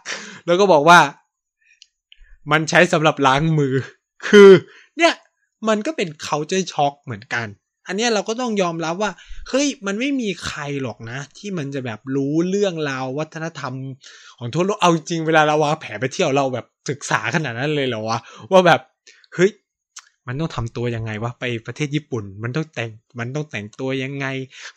[0.45, 0.99] แล้วก็บอกว่า
[2.51, 3.75] มันใช้สำหรับล้างมือ
[4.27, 4.49] คือ
[4.97, 5.13] เนี่ย
[5.67, 7.47] มันก็เป็นเขาเจอช็อกเหมือนกัน
[7.88, 9.12] อันนี้เราก็ต้องยอมรับว่า
[9.49, 13.73] เฮ้ยมันไม่มีใครหรอกนะ ที่มันจะแบบรู้เรื่องราววัฒนธรรม
[14.38, 18.19] ของทั่วโลกเอาจริงเวลาเราวางแผนไปเที่ยวเราแบบศึกษาขนาดนั้นเลยเหรอวะ
[18.51, 18.81] ว่าแบบ
[19.33, 19.51] เฮ้ย
[20.30, 22.89] มันต้องทำตัวยังไงวะไปประเทศญี่ปุ่น มันต้องแต่ง
[23.20, 24.26] มันต้องแต่งตัวยังไง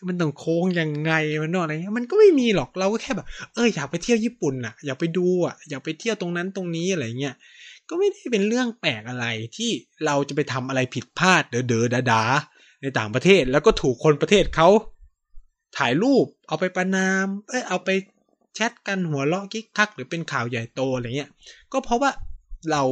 [0.08, 1.12] มันต้องโค้งยังไง
[1.42, 7.34] มันต้องอะไรเงี้ยมันก็ไม่มีหรอกเราก็แค่แบบ เอออยากไปเที่ยวญี่ปุ่นอะ อยากไปดูอะอยากไปเที่ยวตรงนั้นตรงนี้อะไรเงี้ย
[7.88, 9.70] ก็ไม่ได้เป็นเรื่องแปลกอะไรที่
[10.06, 12.22] เราจะไปทำอะไรผิดพลาดเด๋อเด๋อดาดา
[12.82, 14.68] ในต่างประเทศแล้วก็ถูกคนประเทศเขา
[15.78, 17.90] ถ่ายรูปเอาไปประนามเออเอาไป
[18.54, 21.30] แชทกันหัวเราะกิ๊กทัก หรือเป็นข่าวใหญ่โตอะไรเงี้ย
[21.72, 22.10] ก็เพราะว่า
[22.70, 22.82] เรา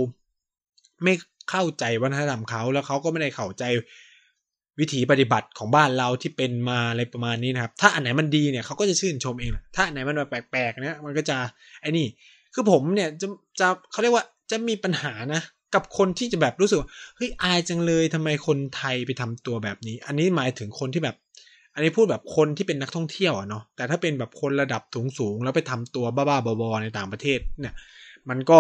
[1.03, 1.15] ไม่
[1.51, 3.65] เข้าใจวัฒนธรรมเขาแล้วเขาก็ไม่ได้เข้าใจ
[4.81, 11.37] วิถีปฏิบัติของบ้านเราที่เป็นมาอะไรประมาณนี้นะครับ ถ้าอันไหนมันดีเนี่ยเขาก็จะชื่นชมเองถ้าอันไหนมันแบบแปลกๆเนี่ยมันก็จะ
[11.81, 12.07] ไอ้นี่
[12.55, 13.27] คือผมเนี่ยจะ
[13.61, 15.43] จะเขาเรียกว่าจะมีปัญหานะ
[15.75, 21.17] กับคนที่จะแบบรู้สึกว่าเฮ้ยอายจังเลยทำไมคนไทยไปทำตัวแบบนี้ อันนี้หมายถึงคนที่แบบ
[21.75, 27.75] อันนี้พูดแบบคนที่เป็นนักท่องเที่ยวอะเนาะแต่ถ้าเป็นแบบคนระดับสูงสูงๆแล้วไปทำตัวบ้าๆบอๆในต่างประเทศเนี่ย
[28.29, 28.59] มันก็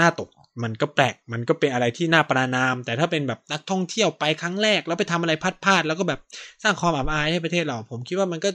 [0.00, 0.28] น่าตก
[0.62, 5.32] มันก็แปลก มันก็เป็นอะไรที่น่าประณาม แต่ถ้าเป็นแบบนักท่องเที่ยวไปครั้งแรก แล้วไปทำอะไร
[5.64, 6.20] พลาดๆแล้วก็แบบ
[6.62, 8.50] สร้างความอับอายให้ประเทศเรา ผมคิดว่ามันก็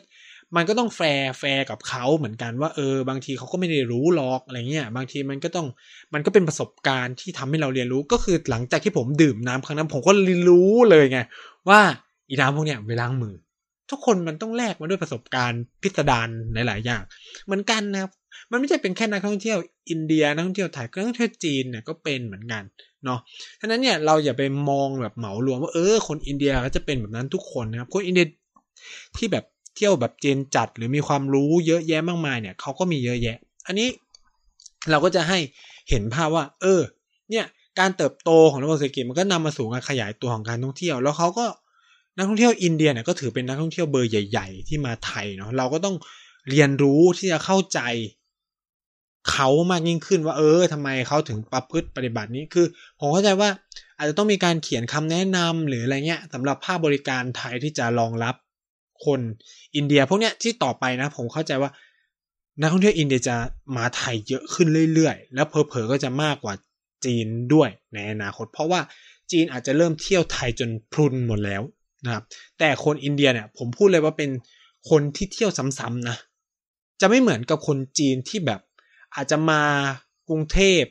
[0.56, 5.68] มันก็ต้อง fair fair กับเขาเหมือนกันว่าเออบางทีเขาก็ไม่ได้รู้หรอกอะไรเงี้ยบางทีมันก็ต้อง
[6.14, 10.12] มันก็เป็นประสบการณ์ที่ทำให้เราเรียนรู้ก็คือหลังจากที่ผมดื่มน้ำครั้งนั้นผมก็
[10.50, 11.20] รู้เลยไง
[11.70, 11.80] ว่า
[12.30, 13.36] อีน้ำพวกเนี้ยไปล้างมือ
[13.92, 17.02] ทุกคนมันต้องแลกมาด้วยประสบการณ์พิสดารหลาย ๆ อย่าง
[17.46, 18.12] เหมือนกันนะครับ
[18.52, 19.58] มันไม่ใช่เป็นแค่นักท่องเที่ยว
[19.90, 22.64] อินเดียนักท่องเที่ยวไทยนักท่องเที่ยวจีนเนี่ยก็เป็นเหมือนกัน
[23.06, 23.20] เนาะ
[23.60, 28.26] ฉะนั้นเนี่ยเราอย่าไปมองแบบเหมารวมว่าเออคนอินเดียก็จะเป็นแบบนั้นทุกคนนะครับคนอินเดีย
[29.18, 33.38] ที่แบบเที่ยวแบบเจนจัดหรือมีความรู้เยอะแยะมากมายเนี่ยเขาก็มีเยอะแยะ
[33.68, 33.88] อันนี้
[34.92, 35.40] เราก็จะให้
[35.90, 36.82] เห็นภาพว่า เออ
[37.32, 37.46] เนี่ย
[37.80, 41.46] การเติบโตของระบบเศรษฐกิจมันก็นำมาสู่การขยายตัวของการท่องเที่ยว แล้วเขาก็
[42.18, 45.96] นักท่องเที่ยวอินเดียเนี่ยก็ถือเป็นนักท่องเที่ยวเบอร์ใหญ่ ๆ ที่มาไทยเนาะเราก็ต้อง
[46.50, 47.80] เรียนรู้ที่จะเข้าใจ
[49.32, 52.66] เขามากยิ่งขึ้นว่าเออทำไมเขาถึงประพฤติปฏิบัตินี้คือ
[53.00, 53.50] ผมเข้าใจว่า
[53.98, 58.36] อาจจะต้องมีการเขียนคำแนะนำหรืออะไรเงี้ยสำหรับภาคบริการไทยที่จะรองรับ
[59.06, 59.20] คน
[59.76, 61.72] อินเดียพวกเนี้ยที่ต่อไปนะ ผมเข้าใจว่า
[62.62, 63.36] นักท่องเที่ยวอินเดียจะ
[63.78, 66.54] มาไทยเยอะขึ้นเรื่อยๆ แล้วเพอๆก็จะมากกว่า
[67.06, 68.82] จีนด้วยในอนาคต เพราะว่า
[69.32, 71.62] จีนอาจจะเริ่มเที่ยวไทยจนพรุนหมดแล้ว
[72.06, 72.24] นะครับ
[72.60, 74.30] แต่คนอินเดียเนี่ย ผมพูดเลยว่าเป็น
[74.90, 76.18] คนที่เที่ยวซ้ำๆนะ
[77.02, 78.60] จะไม่เหมือนกับคนจีนที่แบบ
[79.18, 79.62] อาจจะมา
[80.30, 80.84] กรุงเทพ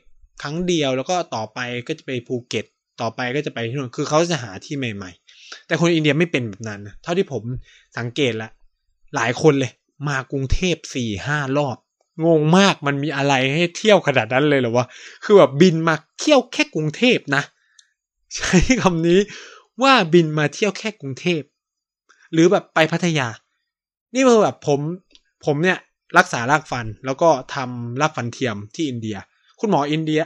[0.42, 1.58] ครั้งเดียวแล้วก็ต่อไป
[1.88, 2.64] ก็จะไปภูเก็ต
[3.00, 7.42] ต่อไปก็จะไปที่นู่นคือเขาจะหาที่ใหม่ ๆ แต่คนอินเดียไม่เป็นแบบนั้นนะเท่าที่ผม
[7.98, 8.48] สังเกตละ
[9.16, 9.72] หลายคนเลย
[10.08, 11.76] มากรุงเทพสี่ห้ารอบ
[12.26, 14.86] งงมากมันมีอะไรให้เที่ยวขนาดนั้นเลยเหรอวะ
[15.24, 17.42] คือแบบบินมาเที่ยวแค่กรุงเทพนะ
[18.36, 19.20] ใช้คำนี้
[19.82, 21.42] ว่าบินมาเที่ยวแค่กรุงเทพ
[22.32, 23.28] หรือแบบไปพัทยา
[24.14, 24.80] นี่คือแบบผม
[25.44, 25.78] ผมเนี่ย
[26.18, 29.16] รักษารากฟันแล้วก็ทำรากฟันเทียมที่อินเดีย
[29.60, 30.20] คุณหมออินเดีย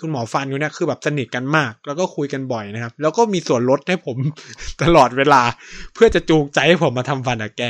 [0.00, 4.16] คุณหมอฟันอยู่เนี่ยคือแบบสนิทกันมาก แล้วก็คุยกันบ่อยนะครับ แล้วก็มีส่วนลดให้ผม
[4.82, 5.42] ตลอดเวลา
[5.94, 7.64] เพื่อจะจูงใจให้ผมมาทำฟันกับแก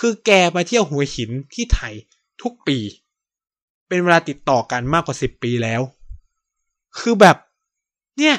[0.00, 1.94] คือแกมาเที่ยวหัวหินที่ไทย
[2.42, 2.78] ทุกปี
[3.88, 5.82] เป็นเวลาติดต่อกันมากกว่าสิบปีแล้ว
[6.98, 7.36] คือแบบ
[8.18, 8.36] เนี่ย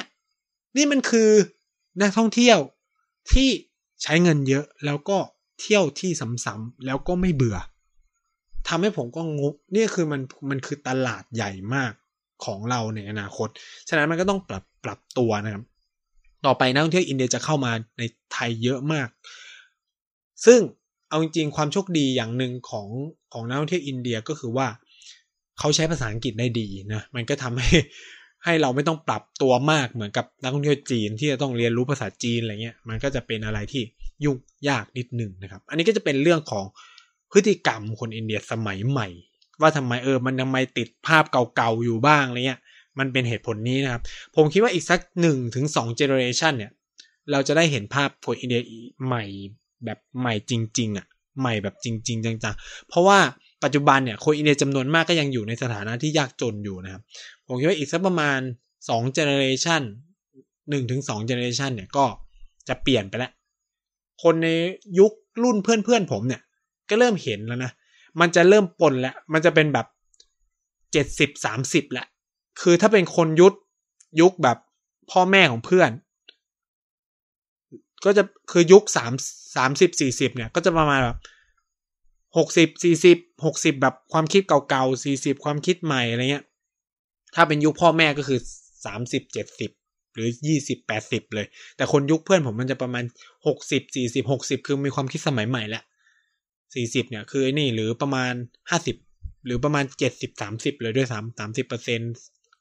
[0.76, 1.30] นี่มันคือ
[2.00, 2.58] นักท่องเที่ยว
[3.32, 3.48] ที่
[4.02, 5.18] ใช้เงินเยอะแล้วก็
[5.60, 6.10] เที่ยวที่
[6.44, 7.56] ซ้ำๆแล้วก็ไม่เบื่อ
[8.68, 11.92] ทำให้ผมก็งกนี่คือมันมันคือตลาดใหญ่มาก
[12.44, 13.48] ของเราในอนาคต
[13.88, 15.64] ฉะนั้นมันก็ต้องปรับปรับตัวนะครับ
[16.46, 18.02] ต่อไปนักท่องเที่ยวอินเดียจะเข้ามาใน
[18.32, 19.08] ไทยเยอะมาก
[20.46, 20.60] ซึ่ง
[21.08, 22.88] เอาจริงๆความโชคดีอย่างหนึ่งของ
[23.32, 24.66] ของนักท่องเที่ยวอินเดียก็คือว่า
[25.58, 27.68] เขาใช้ภาษาอังกฤษได้ดีนะ มันก็ทำให้
[28.44, 33.82] ให้เราไม่ต้องปรับตัวมากเหมือนกับนักท่องเที่ยวจีนที่จะต้องเรียนรู้ภาษาจีนอะไรเงี้ย มันก็จะเป็นอะไรที่
[34.24, 34.36] ยุ่ง
[34.68, 36.64] ยากนิดหนึ่งนะครับ อันนี้ก็จะเป็นเรื่องของ
[37.32, 39.08] พฤติกรรมคนอินเดียสมัยใหม่
[39.60, 42.60] ว่าทำไมเออมันทำไมติดภาพเก่าๆอยู่บ้างอะไรเงี้ย
[42.98, 44.02] มันเป็นเหตุผลนี้นะครับ
[44.36, 46.72] ผมคิดว่าอีกสักหนึ่งถึงสอง generation เนี่ย
[47.30, 48.62] เราจะได้เห็นภาพคนอินเดีย
[49.06, 49.24] ใหม่
[49.84, 51.06] แบบใหม่จริง ๆอะ
[51.40, 53.18] ใหม่แบบจริง ๆ จังๆ เพราะว่า
[53.64, 57.02] ปัจจุบันเนี่ยคนอินเดียจำนวนมากก็ยังอยู่ในสถานะที่ยากจนอยู่นะครับ
[57.46, 58.40] ผมคิดว่าอีกสักประมาณ
[58.88, 59.82] สอง generation
[60.70, 62.04] หนึ่งถึงสอง generation เนี่ยก็
[62.68, 63.32] จะเปลี่ยนไปแล้ว
[64.22, 64.48] คนใน
[64.98, 65.12] ยุค
[65.42, 66.40] รุ่นเพื่อนๆผมเนี่ย
[66.90, 67.72] ก็เริ่มเห็นแล้วนะ
[68.20, 69.86] มันจะเริ่มปนแล้ว มันจะเป็นแบบ
[70.92, 72.06] เจ็ดสิบสามสิบแหละ
[72.60, 73.54] คือถ้าเป็นคนยุค
[74.20, 74.58] ยุคแบบ
[75.10, 75.90] พ่อแม่ของเพื่อน
[78.04, 78.22] ก็จะ
[78.52, 79.12] คือยุคสาม
[79.56, 81.18] สามสิบสี่สิบเนี่ย ก็จะประมาณแบบ
[82.36, 86.44] หกสิบสี่สิบหกสิบแบบความคิดเก่าๆสี่สิบความคิดใหม่อะไรเงี้ย
[87.34, 88.38] ถ้าเป็นยุคพ่อแม่ก็คือ
[88.86, 89.70] สามสิบเจ็ดสิบ
[90.14, 91.46] หรือยี่สิบแปดสิบเลย
[91.76, 93.04] แต่คนยุคเพื่อนผมมันจะประมาณ
[93.46, 95.82] หกสิบสี่สิบหกสิบคือมีความคิดสมัยใหม่แล้ว
[96.76, 98.32] สี่สิบเนี่ยคือไอ้นี่หรือประมาณ
[98.70, 98.96] ห้าสิบ
[99.46, 102.00] หรือประมาณเจ็ดสิบสามสิบเลยด้วยซ้ำสามสิบเปอร์เซ็น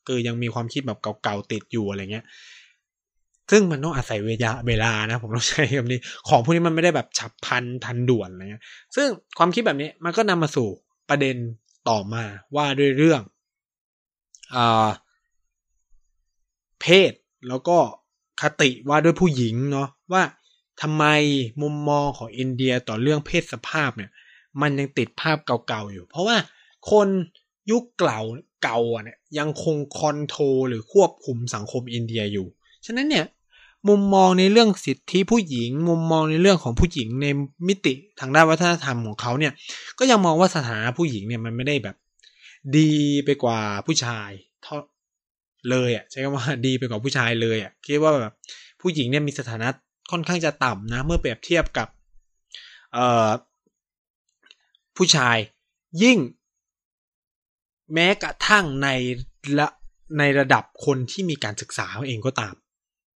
[0.07, 2.25] คือยังมีความคิดแบบเก่าๆติดอยู่อะไรเงี้ย
[3.51, 5.99] ซึ่งมันต้องอาศัยเวลาเวลานะ ผมต้องใช้คำนี้
[6.29, 8.63] ของพวกนี้มันไม่ได้แบบฉับพันทันด่วนอะไรเงี้ย
[8.95, 10.67] ซึ่งความคิดแบบนี้มันก็นำมาสู่
[11.09, 11.35] ประเด็น
[11.89, 12.23] ต่อมา
[12.55, 13.21] ว่าด้วยเรื่อง
[14.55, 14.87] อ่า
[16.81, 17.13] เพศ
[17.47, 17.77] แล้วก็
[18.41, 20.23] คติว่าด้วยผู้หญิงเนาะว่า
[20.81, 21.05] ทำไม
[21.61, 24.11] มุมมองของอินเดียต่อเรื่องเพศสภาพเนี่ย
[24.61, 26.37] มันยังติดภาพเก่าๆอยู่ เพราะว่า
[26.91, 27.07] คน
[27.71, 28.21] ยุคเก่า
[28.63, 32.47] เก่าเนี่ยยังคงคอนโทรหรือควบคุมสังคมอินเดียอยู่
[32.85, 33.25] ฉะนั้นเนี่ย
[33.89, 37.27] มุมมองในเรื่องสิทธิผู้หญิง มุมมองในเรื่องของผู้หญิงใน
[37.67, 39.53] มิติทางด้านวัฒนธรรมของเขาเนี่ย
[39.99, 41.95] ก็ยังมองว่าสถานะผู้หญิงเนี่ยมันไม่ได้แบบ
[42.77, 42.91] ดี
[43.25, 44.29] ไปกว่าผู้ชาย
[44.63, 44.75] เท่า
[45.69, 48.33] เลยอะใช้คำว่าดีไปกว่าผู้ชายเลยอะคิดว่าแบบ
[48.81, 49.67] ผู้หญิงเนี่ยมีสถานะ
[50.11, 51.87] ค่อนข้างจะต่ำนะ เมื่อเปรียบเทียบกับ
[54.95, 55.37] ผู้ชาย
[56.03, 56.17] ยิ่ง
[57.93, 58.89] แม้กระทั่งใน
[59.59, 59.67] ละ
[60.17, 62.55] ในระดับคนที่มีการศึกษาเองก็ตาม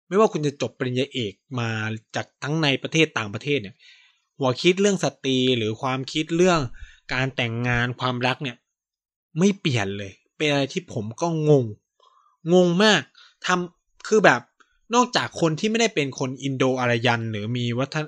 [0.07, 1.69] ไม่ว่าคุณจะจบปริญญาเอกมา
[2.15, 3.75] จากทั้งในประเทศต่างประเทศเนี่ย
[4.39, 6.59] หัวคิดเรื่องสตรีหรือความคิดเรื่อง
[7.13, 8.57] การแต่งงานความรักเนี่ย
[9.39, 11.65] ไม่เปลี่ยนเลย เป็นอะไรที่ผมก็งง
[12.53, 13.01] งงมาก
[13.45, 14.41] ทำคือแบบ
[14.95, 18.05] นอกจากคนที่ไม่ได้เป็นคนอินโดอารยัน หรือมีวัฒน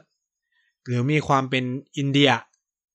[0.85, 1.63] หรือมีความเป็น
[1.97, 2.29] อินเดีย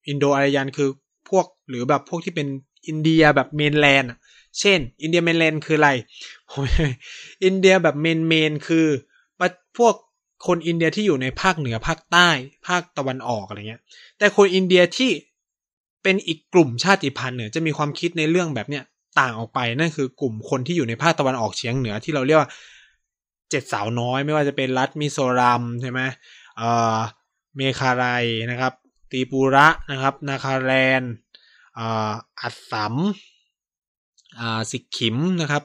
[0.08, 0.88] อินโดอารยันคือ
[1.28, 2.48] พวกหรือแบบพวกที่เป็น
[2.86, 4.10] อินเดียแบบ mainland
[4.60, 5.90] เช่น อินเดีย mainland คืออะไร
[7.44, 8.86] อินเดียแบบ main main คือ
[9.78, 9.94] พวก
[10.46, 12.28] คนอินเดียที่อยู่ในภาคเหนือภาคใต้
[12.68, 13.82] ภาคตะวันออกอะไรเงี้ย
[14.18, 15.10] แต่คนอินเดียที่
[16.02, 18.84] เป็นอีกกลุ่มชาติพันธุ์เนี่ยจะมีความคิดในเรื่องแบบเนี้ย
[19.20, 22.50] ต่างออกไปนั่นคือกลุ่มคนที่อยู่ในภาคตะวันออกเฉียงเหนือที่เราเรียกว่า
[23.50, 26.00] เจ็ดสาวน้อยไม่ว่าจะเป็นรัฐมิโซรัมใช่ไหม
[26.56, 26.96] เอ่อ
[27.56, 28.04] เมคาไร
[28.50, 28.72] นะครับ
[29.10, 31.02] ตีปูระนะครับ นาคาแลน
[31.78, 32.94] อัสสัม
[34.70, 35.62] สิกขิมนะครับ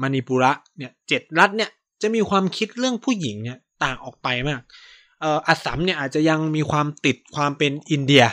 [0.00, 1.70] มณีปุระเนี่ยเจ็ดรัฐเนี่ย
[2.02, 4.60] จะมีความคิดเรื่องผู้หญิงเนี่ยต่างออกไปมาก
[5.48, 8.24] อัสสัมเนี่ยอาจจะยังมีความติดความเป็นอินเดีย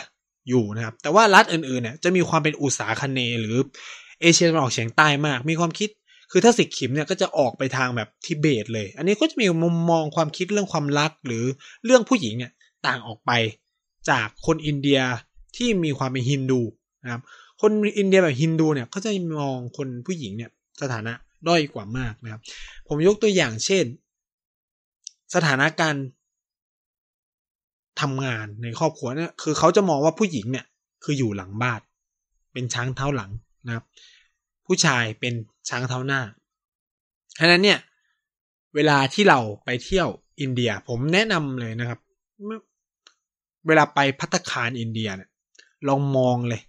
[0.48, 3.56] อยู่นะครับ แต่ว่ารัฐอื่นๆเนี่ยจะมีความเป็นอุตสาคเนหรือ
[4.20, 5.90] เอเชียตะวันออกเฉียงใต้มาก มีความคิด
[6.36, 11.44] คือถ้าสิกขิมเนี่ยก็จะออกไปทางแบบทิเบตเลย อันนี้ก็จะมีมุมมองความคิดเรื่องความรักหรือ
[11.84, 12.52] เรื่องผู้หญิงเนี่ย
[12.86, 13.30] ต่างออกไป
[14.10, 15.00] จากคนอินเดีย
[15.56, 16.60] ที่มีความเป็นฮินดู
[17.04, 17.22] นะครับ
[17.60, 21.12] คนอินเดียแบบฮินดูเนี่ยเขาจะมองคนผู้หญิงเนี่ยสถานะ
[21.48, 22.40] ด้อยกว่ามากนะครับ
[22.88, 23.84] ผมยกตัวอย่างเช่น
[25.34, 25.96] สถานะการ
[28.00, 30.66] ทำงานในครอบครัวเนี่ยคือเขาจะมองว่าผู้หญิงเนี่ย
[31.04, 31.80] คืออยู่หลังบ้าน
[32.52, 33.30] เป็นช้างเท้าหลัง
[33.66, 33.84] นะครับ
[34.66, 35.34] ผู้ชายเป็น
[35.68, 36.20] ช้างเท้าหน้า
[37.38, 37.78] ฉะนั้นเนี่ย
[38.74, 40.08] เวลาที่เราไปเที่ยว
[40.40, 42.00] อินเดีย ผมแนะนำเลยนะครับ
[43.66, 45.30] เวลาไปพัตคารอินเดียเนี่ย
[45.88, 46.62] ลองมองเลย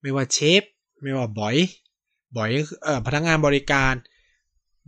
[0.00, 0.62] ไม่ว่าเชฟ
[1.02, 1.56] ไม่ว่าบอย
[2.36, 2.50] บอย
[2.82, 3.92] เอ่อพนักงานบริการ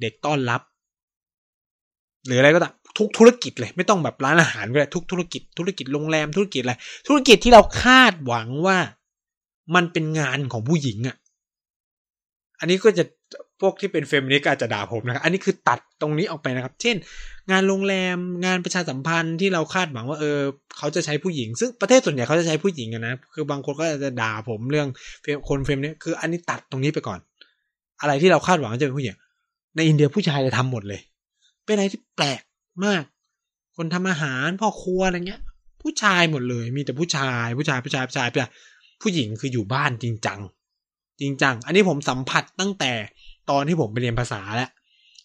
[0.00, 0.62] เด็กต้อนรับ
[2.26, 6.74] หรืออะไรก็ตามทุกธุรกิจเลย ไม่ต้องแบบร้านอาหารก็ได้ทุกธุรกิจ ธุรกิจโรงแรมธุรกิจอะไร
[7.06, 8.78] ธุรกิจที่เราคาดหวังว่า
[9.74, 11.16] มันเป็นงานของผู้หญิงอะ่ะ
[12.60, 13.04] อันนี้ก็จะ
[13.60, 16.96] พวกที่เป็นเฟมินิสต์อาจจะด่าผมนะครับ อันนี้คือตัดตรงนี้ออกไปนะครับ เช่น
[17.50, 20.38] งานโรงแรมงานประชาสัมพันธ์ที่เราคาดหวังว่าเออ
[20.78, 24.88] เขาจะใช้ผู้หญิง ซึ่งประเทศส่วนใหญ่เขาจะใช้ผู้หญิงนะ คือบางคนก็จะด่าผมเรื่อง
[25.48, 27.18] คนเฟมนี้คือ อันนี้ตัดตรงนี้ไปก่อน
[28.00, 29.16] อะไรที่เราคาดหวังจะเป็นผู้หญิง
[29.76, 31.00] ในอินเดียผู้ชายจะทำหมดเลย
[31.64, 32.42] เป็นอะไรที่แปลก
[32.84, 33.02] มาก
[33.76, 35.40] คนทำอาหารพ่อครัวอะไรเงี้ย
[35.82, 38.28] ผู้ชายหมดเลย มีแต่ผู้ชายผู้ชายผู้ชายผู้ชาย
[39.02, 40.40] ผู้หญิงคืออยู่บ้านจริงจัง
[41.20, 42.92] จริงจัง อันนี้ผมสัมผัสตั้งแต่
[43.50, 44.70] ตอนที่ผมไปเรียนภาษาแล้ว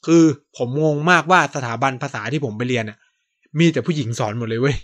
[0.06, 0.24] คือ
[0.58, 2.98] ผมงงมากว่าสถาบันภาษาที่ผมไปเรียนอะ
[3.60, 4.76] มีแต่ผู้หญิงสอนหมดเลยเว้ย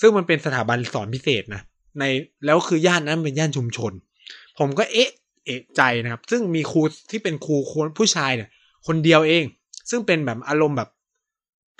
[0.00, 1.62] ซึ่งมันเป็นสถาบันสอนพิเศษนะ
[1.98, 2.04] ใน
[2.46, 3.92] แล้วคือย่านนั้นเป็นย่านชุมชน
[4.58, 5.10] ผมก็เอ๊ะ
[5.46, 8.48] เอะใจนะครับ ซึ่งมีครูที่เป็นครูคนผู้ชายเนี่ย
[8.86, 9.44] คนเดียวเอง
[9.90, 10.88] ซึ่งเป็นแบบอารมณ์แบบ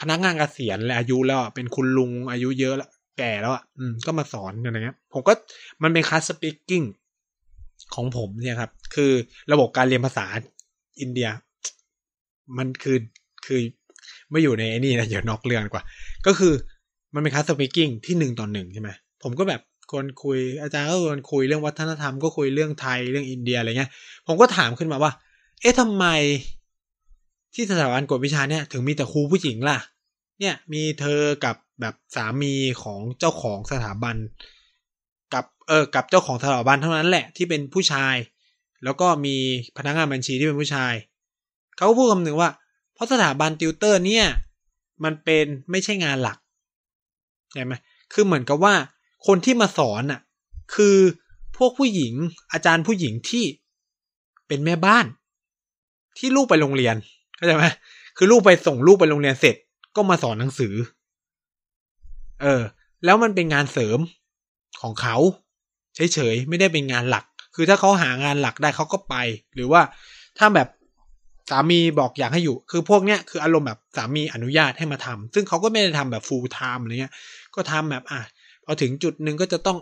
[0.00, 3.62] พนักงานเกษียณและอายุแล้วเป็นคุณลุงอายุเยอะแล้วแก่แล้วอะ
[4.06, 5.32] ก็มาสอนอะไรเงี้ย ผมก็
[5.82, 6.82] มันเป็นคลาสสปีกิ้ง
[7.94, 9.12] ของผมเนี่ยครับ คือ
[9.52, 10.26] ระบบการเรียนภาษา
[11.00, 11.28] อินเดีย
[12.58, 12.98] มันคือ
[13.46, 13.60] คือ
[14.30, 15.84] ไม่อยู่ในไอ้นี่นะเดี๋ยวนอกเรื่องกว่า
[16.26, 16.52] ก็คือ
[17.14, 18.90] มันเป็นคัสสปีกิ้งที่หนึ่งต่อหนึ่งใช่ไหม
[19.22, 19.60] ผมก็แบบ
[19.92, 23.90] คนคุยอาจารย์ก็คนคุยเรื่องวัฒนธรรมก็คุยเรื่องไทยเรื่องอินเดียอะไรเงี้ย
[24.26, 25.12] ผมก็ถามขึ้นมาว่า
[25.60, 26.06] เอ๊ะทำไม
[27.54, 29.78] ที่สถาบันกวดวิชาเนี่ยถึงมีแต่ครูผู้หญิงล่ะ
[30.40, 34.16] เนี่ยมีเธอกับแบบสามีของเจ้าของสถาบัน
[35.68, 38.16] เออกับเจ้าของสถาบันเท่านั้นแหละที่เป็นผู้ชาย
[38.84, 39.36] แล้วก็มี
[39.76, 40.94] พนักงานบัญชีที่เป็นผู้ชาย
[41.76, 42.50] เขาพูดคำหนึ่งว่า
[42.94, 44.26] เพราะสถาบันติวเตอร์เนี่ย
[45.04, 46.38] มันเป็นไม่ใช่งานหลัก
[47.52, 47.74] ใช่ไหม
[48.12, 48.74] คือเหมือนกับว่า
[49.26, 50.20] คนที่มาสอนอะ
[50.74, 50.96] คือ
[51.56, 52.14] พวกผู้หญิง
[52.52, 53.44] อาจารย์ผู้หญิงที่
[54.48, 55.06] เป็นแม่บ้าน
[56.18, 56.96] ที่ลูกไปโรงเรียน
[57.36, 57.66] เข้าใจไหม
[58.16, 59.56] คือลูกไปส่งลูกไปโรงเรียนเสร็จ
[59.96, 60.74] ก็มาสอนหนังสือ
[62.42, 62.62] เออ
[63.04, 63.98] แล้วมันเป็นงานเสริม
[64.82, 65.16] ของเขา
[65.96, 67.24] เฉยๆไม่ได้เป็นงานหลัก
[67.54, 69.14] คือถ้าเขาหางานหลักได้เขาก็ไป
[69.54, 69.82] หรือว่า
[70.38, 70.68] ถ้าแบบ
[71.50, 77.14] สามีบอกอยากให้อยู่ คือพวกเนี้ยคืออารมณ์แบบสามีอนุญาตให้มาทำซึ่งเขาก็ไม่ได้ทำแบบ full time อะไรเงี้ย
[77.54, 78.20] ก็ทำแบบอะ
[78.64, 79.78] พอถึงจุดหนึ่งก็จะต้อง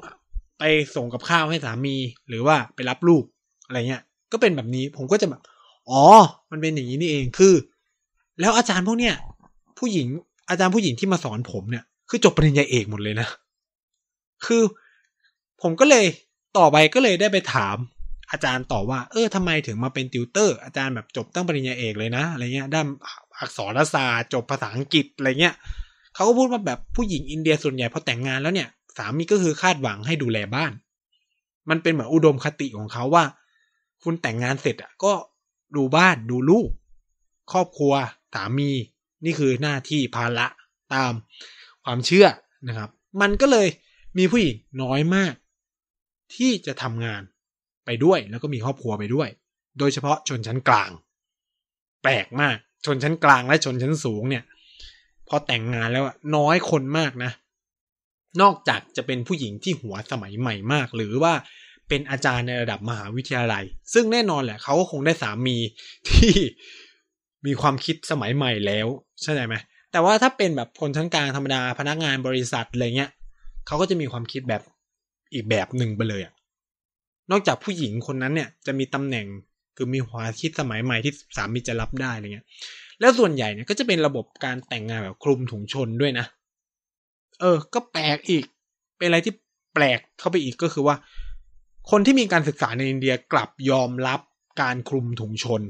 [0.59, 0.64] ไป
[0.96, 1.96] ส่งกับข้าวให้สามี
[2.29, 3.25] หรือว่าไปรับลูก
[3.66, 5.42] อะไรเงี้ย ก็เป็นแบบนี้ผมก็จะแบบ
[5.90, 6.03] อ๋อ
[6.51, 7.55] มันเป็นอย่างนี้นี่เองคือ
[8.40, 9.14] แล้วอาจารย์พวกเนี้ย
[9.79, 10.07] ผู้หญิง
[10.51, 13.29] อาจารย์ผู้หญิงที่มาสอนผมเนี่ย คือจบปริญญาเอกหมดเลยนะ
[14.46, 14.62] คือ
[15.62, 16.07] ผมก็เลย
[16.59, 17.77] ต่อไปก็เลยได้ไปถาม
[18.31, 22.87] อาจารย์ต่อว่า เออทำไมถึงมาเป็นติวเตอร์ อาจารย์แบบจบตั้งปริญญาเอกเลยนะอะไรเงี้ยด้าน
[23.38, 25.55] อักษรศาสตร์จบภาษาอังกฤษอะไรเงี้ย
[26.14, 28.68] เขาก็พูดว่าแบบผู้หญิงอินเดียส่วนใหญ่พอแต่งงานแล้วเนี่ย
[28.99, 30.73] สามีก็คือคาดหวังให้ดูแลบ้าน
[31.70, 33.25] มันเป็นเหมือนอุดมคติของเขาว่า
[34.03, 35.12] คุณแต่งงานเสร็จอะก็
[35.77, 36.68] ดูบ้านดูลูก
[37.53, 37.92] ครอบครัว
[38.35, 38.70] สามี
[39.25, 40.46] นี่คือหน้าที่ภาระ
[40.94, 41.12] ตาม
[41.85, 42.27] ความเชื่อ
[42.68, 43.68] นะครับ มันก็เลย
[44.18, 45.35] มีผู้หญิงน้อยมาก
[46.37, 47.23] ที่จะทำงาน
[47.87, 49.29] ไปด้วยแล้วก็มีครอบครัวไปด้วย
[49.79, 50.90] โดยเฉพาะชนชั้นกลาง
[52.03, 54.45] แปลกมากชนชั้นกลางและชนชั้นสูงเนี่ย
[55.29, 56.05] พอแต่งงานแล้ว
[56.37, 57.33] น้อยคนมากนะ
[58.43, 61.35] นอกจากจะเป็นผู้หญิงที่หัวสมัยใหม่มาก หรือว่า
[61.88, 63.64] เป็นอาจารย์ในระดับมหาวิทยาลัย
[63.95, 65.57] ซึ่งแน่นอนแหละเขาก็คงได้สามี
[66.09, 66.33] ที่
[67.47, 68.87] มีความคิดสมัยใหม่แล้ว
[69.23, 69.55] ใช่ไหม
[69.93, 73.11] แต่ว่าถ้าเป็นแบบคนชั้นกลางธรรมดาพนักงานบริษัทอะไรเงี้ย
[73.66, 74.62] เขาก็จะมีความคิดแบบ
[75.33, 76.35] อีกแบบหนึ่งไปเลยอะ
[77.31, 79.27] นอกจากผู้หญิงคนนั้นเนี่ยจะมีตำแหน่ง
[79.77, 82.47] คือมีความคิดสมัยใหม่ที่สามีจะรับได้อะไรเงี้ย
[83.01, 86.27] แล้วส่วนใหญ่เนี่ยก็จะเป็นระบบการแต่งงานแบบคลุมถุงชนด้วยนะ
[87.40, 88.45] เออ ก็แปลกอีก
[88.97, 89.35] เป็นอะไรที่
[89.75, 90.97] แปลกเข้าไปอีกก็คือว่า
[91.90, 94.21] คนที่มีการศึกษาในอินเดียกลับยอมรับ
[94.61, 95.62] การคลุมถุงชน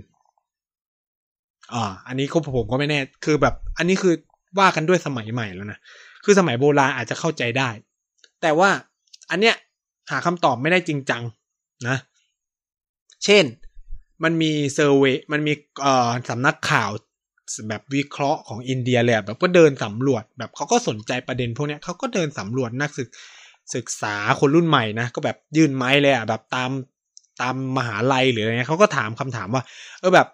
[1.75, 4.15] อ่า อันนี้ก็ผมก็ไม่แน่ คือแบบ อันนี้คือ
[4.59, 5.79] ว่ากันด้วยสมัยใหม่แล้วนะ
[6.25, 7.69] คือสมัยโบราณอาจจะเข้าใจได้
[8.43, 8.71] แต่ว่า
[9.31, 9.57] อันเนี้ย
[10.11, 11.23] หาคำตอบไม่ได้จริงจัง
[11.89, 11.97] นะ
[13.25, 13.45] เช่น
[14.23, 16.91] มันมีเซอร์เวยมันมีเอ่อสำนักข่าว
[17.69, 23.09] แบบวิเคราะห์ของอินเดียเลยแบบก็เดินสำรวจแบบเขาก็สนใจประเด็นพวกนี้เขาก็เดินสำรวจนักศึก
[23.75, 26.71] ศึกษาคนรุ่นใหม่นะ ก็แบบยื่นไม้เลยอะแบบตาม
[27.41, 29.63] ตามมหาลัยหรืออะไรเงี้ยเขาก็ถามคำถามว่า
[30.01, 30.29] เออแบบ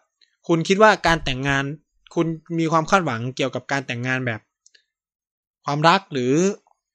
[0.48, 1.64] คุณคิดว่าการแต่งงาน
[2.14, 2.26] คุณ
[2.58, 4.40] มีความคาดหวังเกี่ยวกับการแต่งงานแบบ
[5.64, 6.32] ความรักหรือ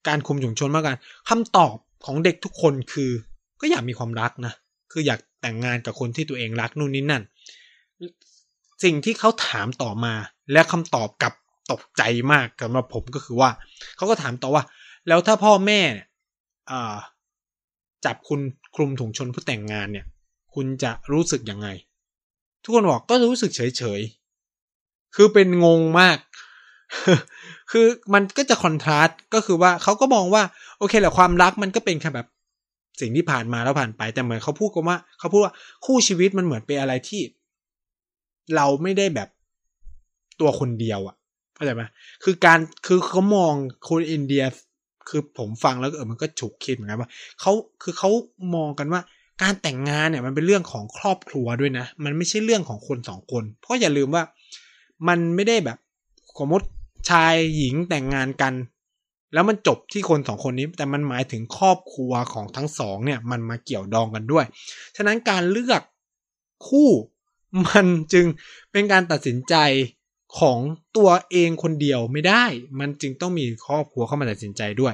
[0.08, 0.98] การคุมถุงชนมากกัน
[1.30, 3.12] คำตอบ ของเด็กทุกคนคือ
[3.62, 4.54] ก็อยากมีความรักนะ
[4.92, 7.24] คืออยากแต่งงานกับคนที่ตัวเองรักนู่นนี่นั่น
[8.84, 10.14] สิ่งที่เขาถามต่อมา
[10.52, 11.34] และคำตอบกับ
[11.72, 13.50] ตกใจมากสำหรับผมก็คือว่า
[13.98, 14.64] เขาก็ถามต่อว่า
[15.08, 16.08] แล้วถ้าพ่อแม่เนี่ย
[18.06, 18.42] จับคุณ
[18.76, 20.06] คลุมถุงชนเพื่อแต่งงานเนี่ย
[20.54, 21.68] คุณจะรู้สึกยังไง
[22.64, 24.02] ทุกคนบอกก็รู้สึกเฉยเฉย
[25.16, 26.18] คือเป็นงงมาก
[27.72, 30.44] คือมันก็จะคอนทราสต์ก็คือว่าเขาก็มองว่า
[30.80, 32.28] โอเคแหละความรักมันก็เป็นแค่แบบ
[33.02, 35.54] สิ่งที่ผ่านมาแล้วผ่านไปแต่เหมือนเขาพูดกันว่าเขาพูดว่า
[35.86, 37.22] คู่ชีวิตมันเหมือนเป็นอะไรที่
[38.56, 39.30] เราไม่ได้แบบ
[40.40, 41.16] ตัวคนเดียวอะ่ะ
[41.56, 41.84] เข้าใจไหม
[42.24, 43.54] คือการคือเขามอง
[43.90, 44.44] คนอินเดีย
[45.10, 47.10] คือผมฟังแล้วเออมันก็ฉุกคิดเหมือนกันว่า
[47.42, 47.52] เขา
[47.84, 48.10] คือเขา
[48.56, 49.02] มองกันว่า
[49.42, 54.24] การแต่งงานเนี่ยมันเป็นเรื่องของครอบครัวด้วยนะ มันไม่ใช่เรื่องของคนสองคน เพราะอย่าลืมว่า
[55.08, 55.78] มันไม่ได้แบบ
[56.40, 56.68] สมมติ
[57.10, 58.54] ชายหญิงแต่งงานกัน
[59.34, 64.46] แล้วมันจบที่คนสองคนนี้ แต่มันหมายถึงครอบครัวของทั้งสองเนี่ย มันมาเกี่ยวดองกันด้วย
[64.96, 65.82] ฉะนั้นการเลือก
[66.68, 66.90] คู่
[67.68, 68.26] มันจึง
[68.72, 69.56] เป็นการตัดสินใจ
[70.40, 70.60] ของ
[70.98, 72.44] ตัวเองคนเดียวไม่ได้
[72.80, 74.94] มันจึงต้องมีครอบครัวเข้ามาตัดสินใจด้วย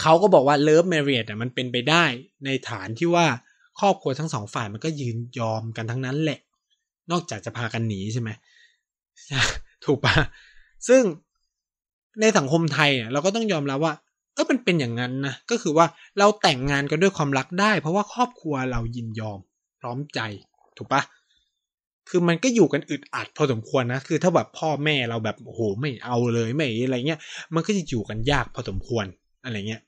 [0.00, 2.04] เขาก็บอกว่าเลิฟแมรี e อะมันเป็นไปได้
[2.44, 3.26] ในฐานที่ว่า
[3.80, 6.40] ครอบครัวทั้งสองฝ่ายมันก็ยืนยอมกันทั้งนั้นแหละ
[7.10, 8.30] นอกจากจะพากันหนีใช่ไหม
[9.84, 10.14] ถูกปะ
[10.88, 11.02] ซึ่ง
[12.20, 13.94] ในสังคมไทยเราก็ต้องยอมรับว่า
[14.34, 15.86] เออมันเป็นอย่างนั้นนะก็คือว่า
[16.18, 19.38] เราแต่งงานกันด้วยความรักได้ เพราะว่าครอบครัวเรายินยอม
[19.80, 20.20] พร้อมใจ
[20.76, 21.02] ถูกปะ
[22.08, 27.20] คือมันก็อยู่กันอึดอัดพอสมควรนะ คือถ้าแบบพ่อแม่เราแบบโอ้โหไม่เอาเลยไม่อะไรเงี้ย
[27.54, 29.06] มันก็จะอยู่กันยากพอสมควร
[29.44, 29.82] อะไรเงี้ย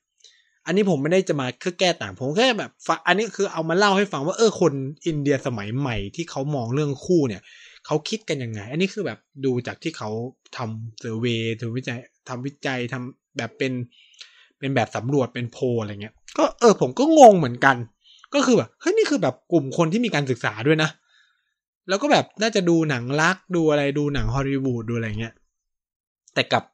[0.67, 2.71] อันนี้ผมไม่ได้จะมาคือแก้ต่างผมแค่แบบ
[3.07, 4.73] อันนี้คือเอามาเล่าให้ฟังว่าเออคน
[5.07, 7.43] อินเดียสมัยใหม่ที่เขามองเรื่องคู่เนี่ย
[7.89, 10.11] เขาคิดกันยังไง อันนี้คือแบบดูจากที่เขา
[10.57, 11.99] ทำเซอร์เวยทำวิจัย
[12.29, 13.73] ทำวิจัยทำแบบเป็น
[14.59, 17.77] เป็นแบบสำรวจเป็นโพอะไรเงี้ย ก็เออผมก็งงเหมือนกัน
[18.35, 20.91] ก็คือแบบเฮ้ยนี่คือแบบกลุ่มคนที่มีการศึกษาด้วยนะ
[21.89, 25.35] แล้วก็แบบน่าจะดูหนังรักดูอะไรดูหนังฮอลลีวูดดูอะไรเงี้ย
[26.35, 26.65] แต่กับ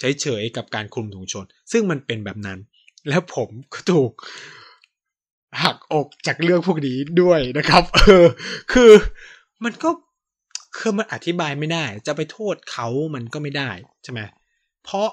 [0.00, 2.58] เฉยๆกับการคุมถุงชน ซึ่งมันเป็นแบบนั้น
[3.08, 4.12] แล้วผมก็ถูก
[5.62, 8.26] หักอกจากเรื่องพวกนี้ด้วยนะครับ เออ
[8.72, 8.90] คือ
[9.64, 9.90] มันก็
[10.76, 13.70] คือมันอธิบายไม่ได้ จะไปโทษเขามันก็ไม่ได้
[14.02, 14.20] ใช่ไหม
[14.84, 15.08] เพราะ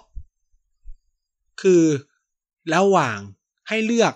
[1.62, 1.84] คือ
[2.76, 3.18] ระหว่าง
[3.68, 4.14] ให้เลือก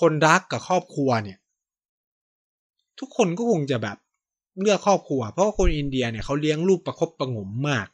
[0.00, 1.38] คนรักกับครอบครัวเนี่ย
[3.00, 3.96] ทุกคนก็คงจะแบบ
[4.60, 7.86] เลือกครอบครัว เพราะคนอินเดียเนี่ยเขาเลี้ยงลูกประคบประงมมาก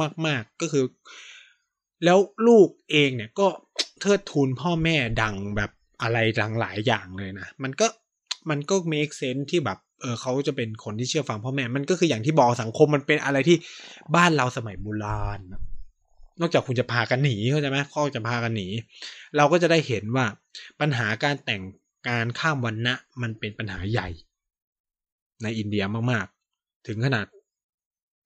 [0.00, 0.84] มากมากก็คือ
[2.04, 3.46] แล้วลูกเองเนี่ยก็
[4.00, 5.70] เทิดทูนพ่อแม่ดังแบบ
[6.02, 7.86] อะไรดังหลายอย่างเลยนะ มันก็
[8.50, 13.56] มันก็ make sense ที่แบบเออเขาจะเป็นคนที่เชื่อฟังพ่อแม่ มันก็คืออย่างที่บอกสังคมมันเป็นอะไรที่
[14.16, 15.40] บ้านเราสมัยโบราณ
[16.40, 18.68] นอกจากคุณจะพากันหนีเข้าใจไหมข้อจะพากันหนี
[19.36, 20.26] เราก็จะได้เห็นว่า
[20.80, 21.62] ปัญหาการแต่ง
[22.08, 24.08] การข้ามวันณะมันเป็นปัญหาใหญ่
[25.42, 27.26] ในอินเดียมากๆ ถึงขนาด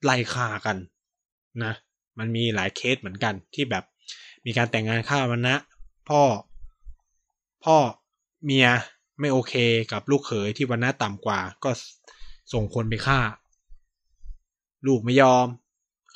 [0.05, 0.77] ไล่ฆ่ากัน
[1.65, 1.73] นะ
[2.19, 3.85] มันมีหลายเคสเหมือนกันที่แบบ
[4.47, 5.55] มีการแต่งงานข้ามวันณะ
[6.09, 6.23] พ่อ
[7.65, 7.77] พ่อ
[8.45, 8.69] เมีย
[9.21, 9.55] ไม่โอเค
[9.93, 11.71] กับลูกเขยที่วันณะต่ำกว่า ก็
[12.53, 13.21] ส่งคนไปฆ่า
[14.87, 15.47] ลูกไม่ยอม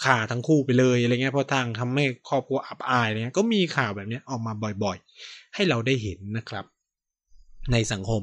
[0.05, 4.53] ฆ่าทั้งคู่ไปเลยอะไรเงี้ยเพราะทางทำให้ครอบครัวอับอายเนี่ยก็มีข่าวแบบนี้ออกมา
[4.85, 6.65] บ่อยๆ ให้เราได้เห็นนะครับ
[7.73, 8.23] ในสังคม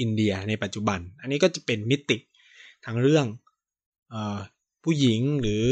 [0.00, 2.16] อินเดียในปัจจุบัน อันนี้ก็จะเป็นมิติ
[2.84, 3.26] ทางเรื่อง
[4.12, 4.14] อ
[4.84, 5.62] ผู้หญิงหรือ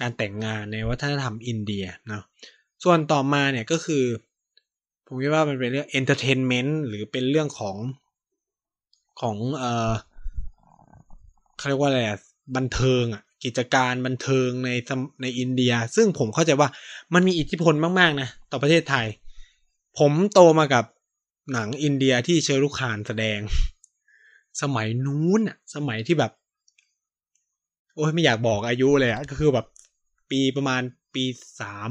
[0.00, 2.24] การแต่งงานในวัฒนธรรมอินเดียเนาะ
[2.84, 4.04] ส่วนต่อมาเนี่ยก็คือ
[5.06, 7.76] ผมคิดว่ามันเป็นเรื่อง entertainment หรือเป็นเรื่องของ
[9.20, 9.92] ของเออ
[11.56, 12.00] เขาเรียกว่าอะไร
[12.56, 14.70] บันเทิงอะกิจการบันเทิงใน
[15.22, 16.68] ในอินเดีย ซึ่งผมเข้าใจว่า
[17.14, 19.06] มันมีอิทธิพลมาก ๆ นะ ต่อประเทศไทย
[19.98, 20.84] ผมโตมากับ
[21.52, 23.40] หนังอินเดียที่เชอรุคานแสดง
[24.62, 26.32] สมัยนู้นอะ สมัยที่แบบ
[27.96, 29.66] โอ้ยไม่อยากบอกอายุเลยอะ ก็คือแบบ
[30.30, 30.82] ปีประมาณ
[31.14, 31.24] ปี
[31.60, 31.90] สาม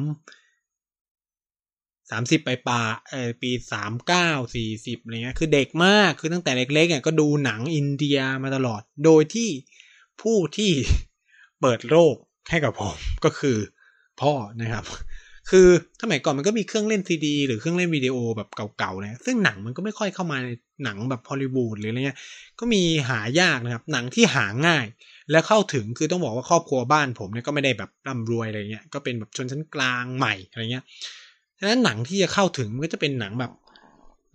[2.12, 9.49] สามสิบไปปลาเออปีสามเก้าสี่สิบอะไรเงี้ยคือเด็กมากคือตั้งแต่เล็กๆเนี่ยก็ดูหนังอินเดียมาตลอด โดยที่
[10.22, 10.72] ผู้ที่
[11.62, 12.16] เปิดโลก
[12.49, 12.95] ให้กับผม
[13.26, 13.58] ก็คือ
[14.22, 14.86] พ่อนะครับ
[15.51, 15.68] คือ
[16.01, 20.49] สมัยก่อนมันก็มีเครื่องเล่นซีดีหรือเครื่องเล่นวิดีโอแบบเก่าๆนี่ยซึ่งหนังมันก็ไม่ค่อยเข้ามาใน
[20.84, 22.20] หนังแบบฮอลลีวูดหรืออะไรเงี้ย
[22.60, 24.86] ก็มีหายากนะครับ หนังที่หาง่าย
[25.32, 30.84] และเข้าถึงคือต้องบอกว่าครอบครัวบ้านผมเนี่ยก็ไม่ได้แบบร่ำรวยอะไรเงี้ยก็เป็นแบบชนชั้นกลางใหม่อะไรเงี้ย
[31.64, 33.51] ฉะนั้นหนังที่จะเข้าถึงมันก็จะเป็นหนังแบบ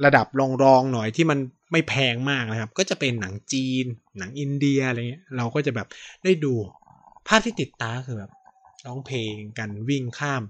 [0.05, 0.27] ระดับ
[0.65, 1.39] รองๆหน่อยที่มัน
[1.73, 3.85] ไม่แพงมากนะครับ ก็จะเป็นหนังจีน
[4.19, 5.89] หนังอินเดียอะไรเงี้ยเราก็จะแบบ
[6.25, 6.53] ได้ดู
[7.27, 8.33] ภาพที่ติดตาคือแบบ
[8.87, 10.43] ร้องเพลงกันวิ่งข้าม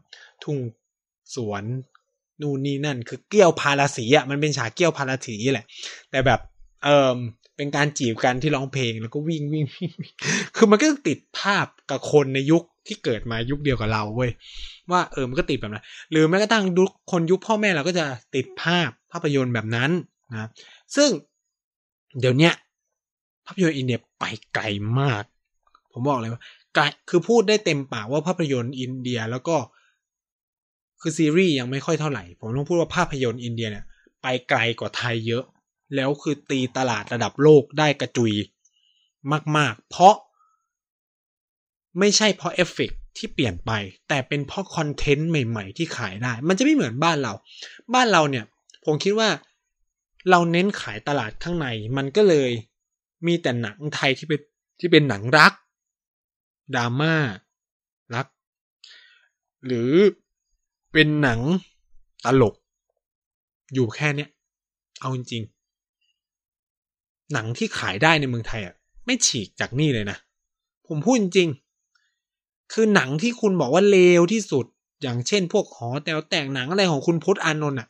[0.45, 0.59] ทุ่ง
[1.35, 1.65] สวน
[2.41, 5.67] นู่นนี่นั่น คือเกี้ยวพาราสีอะมันเป็นฉากเกี้ยวพาราสีแหละ
[6.11, 6.41] แต่แบบ
[6.85, 7.17] เออ
[7.59, 9.65] เป็นการจีบกันที่ร้องเพลงแล้วก็วิ่งวิ่ง
[10.57, 14.31] คือมันก็ติดภาพกับคนในยุคที่เกิดมายุคเดียวกับเราเว้ย
[14.91, 18.05] ว่าเออมันก็ติดแบบนั้น หรือแม้กระทั่งยุคคนยุคพ่อแม่เราก็จะ
[18.35, 19.91] ติดภาพภาพยนตร์แบบนั้น
[20.31, 20.49] นะ
[20.97, 21.11] ซึ่ง
[22.21, 22.51] เดี๋ยวนี้
[23.47, 24.65] ภาพยนตร์อินเดียไปไกล
[25.01, 25.25] มาก
[25.93, 26.43] ผมบอกเลยว่า
[26.75, 29.57] ไกลคือพูดได้เต็มปากว่าภาพยนตร์อินเดียแล้วก็
[31.01, 33.85] คือซีรีส์ยังไม่ค่อยเท่าไหร่ ผมต้องพูดว่าภาพยนตร์อินเดียเนี่ย
[34.23, 35.45] ไปไกลกว่าไทยเยอะ
[35.95, 38.33] แล้วคือตีตลาดระดับโลกได้กระจุย
[39.57, 40.15] มาก ๆ เพราะ
[41.99, 43.73] ไม่ใช่เพราะเอฟเฟกที่เปลี่ยนไป
[44.09, 47.33] แต่เป็นเพราะ content ใหม่ ๆ ที่ขายได้ มันจะไม่เหมือนบ้านเรา
[47.95, 48.45] บ้านเราเนี่ย
[48.85, 49.29] ผมคิดว่า
[50.31, 52.51] เราเน้นขายตลาดข้างใน มันก็เลย
[53.27, 54.41] มีแต่หนังไทยที่เป็น
[54.81, 55.53] ที่เป็นหนังรัก
[56.75, 57.15] ดราม่า
[58.15, 58.27] รัก
[59.67, 59.93] หรือ
[60.93, 61.41] เป็นหนัง
[62.25, 62.55] ตลก
[63.75, 64.31] อยู่แค่เนี้ย
[65.01, 65.58] เอาจริงๆ
[67.33, 68.75] หนังที่ขายได้ในเมืองไทยอะ
[69.07, 70.19] ไม่ฉีกจากนี่เลยนะ
[70.87, 71.49] ผมพูดจริง
[72.73, 74.67] คือหนังที่คุณบอกว่าเลวที่สุด
[75.03, 77.89] อย่างเช่น พวกหอแตวแต่งหนังอะไรของคุณพจน์อานนท์อะ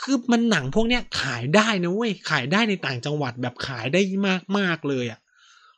[0.00, 5.20] คือมันหนังพวกเนี้ยขายได้นะเว้ย ขายได้ในต่างจังหวัดแบบขายได้มากมากเลยอะ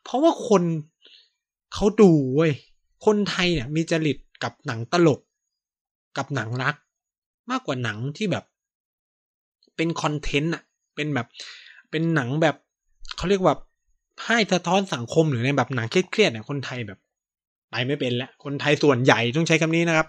[0.03, 0.63] เพราะว่าคน
[1.75, 2.53] เขาดูเว้ย
[3.07, 5.21] คนไทยเนี่ยมีจริตกับหนังตลก
[6.17, 6.75] กับหนังรัก
[7.51, 8.45] มากกว่าหนังที่แบบ
[9.77, 10.63] เป็นคอนเทนต์อะ
[10.95, 11.27] เป็นแบบ
[11.91, 12.57] เป็นหนังแบบ
[13.17, 13.55] เขาเรียกว่า
[14.25, 16.99] ให้สะท้อนสังคมหรือในแบบหนังเครียดๆเนี่ยคนไทยแบบ
[17.71, 20.07] ไปไม่เป็นแล้วคนไทยส่วนใหญ่ต้องใช้คำนี้นะครับ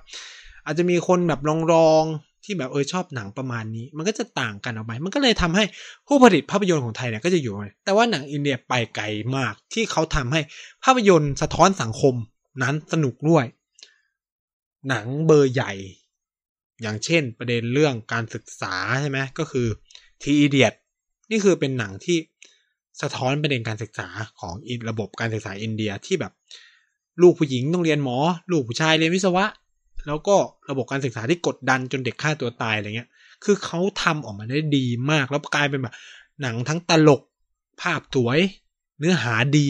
[0.65, 1.41] อาจจะมีคนแบบ
[1.73, 5.63] รองๆที่แบบเออชอบหนังประมาณนี้ มันก็จะต่างกันออกไป มันก็เลยทำให้
[6.07, 7.53] ผู้ผลิตภาพยนตร์ของไทยเนี่ยก็จะอยู่
[7.85, 9.05] แต่ว่าหนังอินเดียไปไกล
[9.35, 10.41] มากที่เขาทำให้
[10.83, 12.15] ภาพยนตร์สะท้อนสังคม
[12.61, 13.45] นั้นสนุกด้วย
[14.89, 15.73] หนังเบอร์ใหญ่
[16.81, 19.67] อย่างเช่นประเด็นเรื่องการศึกษาใช่ไหมก็คือ
[20.21, 20.69] ทีอีเดีย
[21.31, 22.17] นี่คือเป็นหนังที่
[23.01, 24.07] สะท้อนประเด็นการศึกษา
[24.39, 24.53] ของ
[24.89, 26.33] ระบบการศึกษาอินเดียที่แบบ
[27.21, 28.17] ลูกผู้หญิงต้องเรียนหมอ
[28.51, 29.45] ลูกผู้ชายเรียนวิศวะ
[30.07, 30.35] แล้วก็
[30.69, 33.09] ระบบการศึกษาที่กดดันจนเด็กฆ่าตัวตายอะไรเงี้ย
[33.43, 35.95] คือเขาทำออกมาได้ดีมาก แล้วกลายเป็นแบบ
[36.41, 37.21] หนังทั้งตลก
[37.81, 38.39] ภาพสวย
[38.99, 39.69] เนื้อหาดี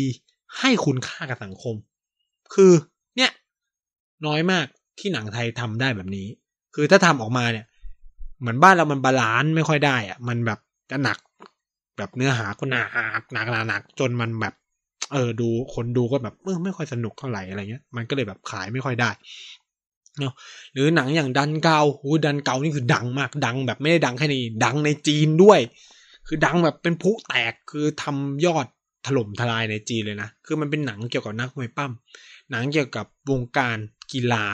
[0.60, 1.76] ให้คุณค่ากับสังคม
[2.54, 2.72] คือ
[3.18, 3.32] เนี่ย
[4.26, 4.66] น้อยมาก
[5.00, 6.28] ที่หนังไทยทำได้แบบนี้
[6.76, 7.66] คือถ้าทำออกมาเนี่ย
[8.40, 10.60] เหมือนบ้านเรามัน balance ไม่ค่อยได้อะมันแบบ
[10.92, 11.18] จะหนัก
[11.98, 12.88] แบบเนื้อหาก็หนัก
[13.34, 14.54] หนักหนักหนักจนมันแบบ
[15.14, 19.10] เออดูคนดูก็แบบเออไม่ค่อยสนุกเท่าไหร่อะไรเงี้ย มันก็เลยแบบขายไม่ค่อยได้
[20.20, 20.34] เนาะ
[20.74, 25.60] หรือหนังอย่างดังกัลหูดังกัลนี่คือดังมากดังแบบไม่ได้ดังแค่นี้ดังในจีนด้วย
[26.28, 28.66] คือดังแบบเป็นพลุแตกคือทำยอด
[29.06, 31.92] ถล่มทลายในจีนเลยนะคือมันเป็นหนังเกี่ยวกับนักมวยปล้ำ
[32.52, 33.78] หนังเกี่ยวกับวงการ
[34.14, 34.46] กีฬา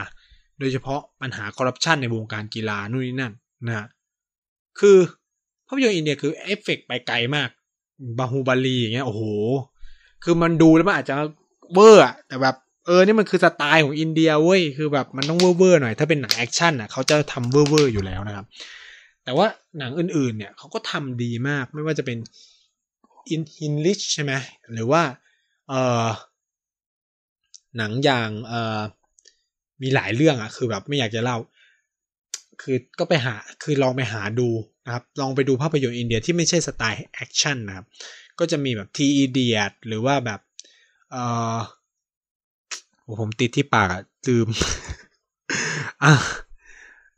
[0.58, 3.32] โดยเฉพาะปัญหาคอร์รัปชันในวงการกีฬานู่นนี่นั่น
[3.66, 3.86] นะฮะ
[4.80, 4.98] คือ
[5.66, 7.48] ภาพยนตร์อินเดียคือเอฟเฟกต์ไปไกลมาก
[8.18, 9.22] บาฮูบาลีอย่างเงี้ยโอ้โห
[10.24, 11.16] คือมันดูแล้วมันอาจจะ
[11.74, 12.56] เวอร์อะแต่แบบ
[12.86, 18.46] เออนี่มันคือสไตล์ของอินเดียเว้ยคือแบบมันต้องเวอร์เวอร์หน่อยถ้าเป็นหนัง action อะเขาจะทำเวอร์เวอร์อยู่แล้วนะครับ
[19.24, 19.46] แต่ว่า
[19.78, 22.18] หนังอื่นๆ เนี่ยเขาก็ทำดีมากไม่ว่าจะเป็น
[23.30, 24.32] อินฮินลิชใช่ไหม
[24.72, 25.02] หรือว่า
[25.68, 26.06] เออ
[27.78, 28.80] หนังอย่างเออ
[29.82, 31.38] มีหลายเรื่องอะคือแบบไม่อยากจะเล่า
[32.62, 34.48] คือก็ไปหาคือลองไปหาดู
[34.84, 37.86] นะครับลองไปดูภาพยนตร์อินเดียที่ไม่ใช่สไตล์ action นะครับ
[38.38, 39.56] ก็จะมีแบบทีอีเดีย
[39.86, 40.40] หรือว่าแบบ
[41.10, 41.16] เอ
[41.54, 41.56] อ
[43.20, 44.48] ผมติดที่ปากอะลืม
[46.02, 46.12] อะ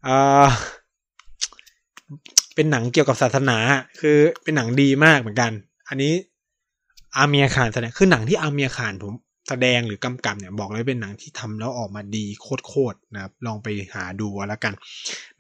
[0.05, 0.09] เอ
[0.45, 0.47] อ
[2.55, 3.59] เป็นหนังเกี่ยวกับศาสนา
[4.01, 5.53] คือเป็นหนังดีมากเหมือนกัน
[5.89, 6.13] อันนี้
[7.17, 9.13] อาเมียขานแสดงคือหนังที่อาเมียขานผม
[9.49, 12.25] แสดงหรือกำกับเนี่ยบอกเลยเป็นหนังที่ทำแล้วออกมาดี
[12.67, 14.73] โคตรๆนะครับ ลองไปหาดูแล้วกัน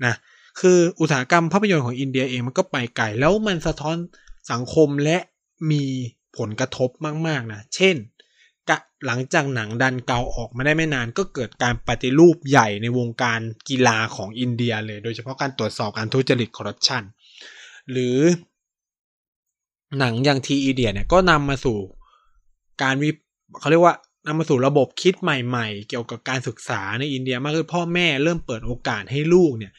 [0.04, 0.14] นะ
[0.60, 3.96] คืออุตสาหกรรมภาพยนตร์ของอินเดียเองมันก็ไปไกลแล้วมันสะท้อน
[4.52, 5.18] สังคมและ
[5.70, 5.84] มี
[6.38, 6.90] ผลกระทบ
[7.26, 7.96] มาก ๆ นะ เช่น
[9.06, 17.02] หลังจากหนังดันเกาออกมาได้ไม่นานก็เกิดการปฏิรูปใหญ่ในวงการกีฬาของอินเดียเลย โดยเฉพาะการตรวจสอบการทุจริตคอร์รัปชัน
[17.90, 18.18] หรือ
[19.98, 21.78] หนังอย่างทีอีเดียเนี่ยก็นำมาสู่
[22.82, 23.10] การวิ
[23.58, 23.94] เขาเรียกว่า
[24.26, 29.72] นำมาสู่ระบบคิดใหม่ ๆ เกี่ยวกับการศึกษาในอินเดียมากขึ้นพ่อแม่เริ่มเปิดโอกาสให้ลูกเนี่ย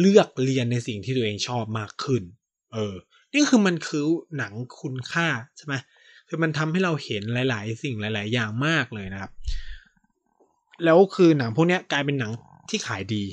[0.00, 2.22] เลือกเรียนในสิ่งที่ตัวเองชอบมากขึ้น
[2.74, 2.94] เออ
[3.34, 4.04] นี่คือมันคือ
[4.38, 5.74] หนังคุณค่าใช่ไหม
[6.28, 9.32] คือมันทำให้เราเห็นหลาย ๆ สิ่งหลาย ๆ อย่างมากเลยนะครับ
[10.84, 12.32] แล้วคือหนังพวกนี้กลายเป็นหนัง
[12.70, 13.24] ที่ขายดี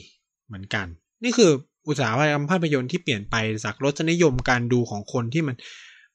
[0.47, 0.87] เหมือนกัน
[1.23, 1.51] นี่คือ
[1.87, 5.55] อุตสาหกรรมภาพยนตร์ที่เปลี่ยนไปจากรสนิยมการดูของคนที่มัน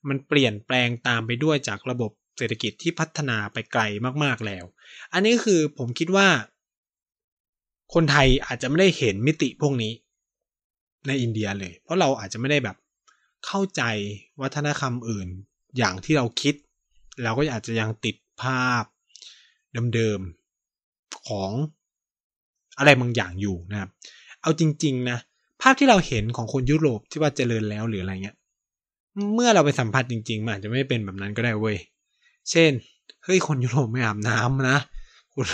[0.09, 3.81] มันเปลี่ยนแปลงตามไปด้วยจากระบบเศรษฐกิจที่พัฒนาไปไกล
[4.23, 4.65] มาก ๆ แล้ว
[5.13, 6.27] อันนี้คือผมคิดว่า
[7.93, 9.91] คนไทยอาจจะไม่ได้เห็นมิติพวกนี้
[11.07, 12.77] ในอินเดียเลย เพราะเราอาจจะไม่ได้แบบ
[13.45, 13.81] เข้าใจ
[14.41, 15.27] วัฒนธรรมอื่น
[15.77, 16.55] อย่างที่เราคิด
[17.23, 18.83] เราก็อาจจะยังติดภาพ
[19.93, 21.51] เดิมๆของ
[22.77, 23.89] อะไรบางอย่างอยู่นะครับ
[24.41, 25.17] เอาจริง ๆ นะ
[25.61, 28.37] ภาพที่เราเห็นของคนยุโรปที่ว่าเจริญแล้วหรืออะไรเงี้ย
[29.35, 31.77] เมื่อเราไปสัมผัสจริง ๆ มันอาจจะไม่เป็นแบบนั้นก็ได้เว้ย
[32.51, 32.71] เช่น
[33.23, 34.77] เฮ้ย คนยุโรปไม่อาบน้ำนะ
[35.37, 35.47] คุณ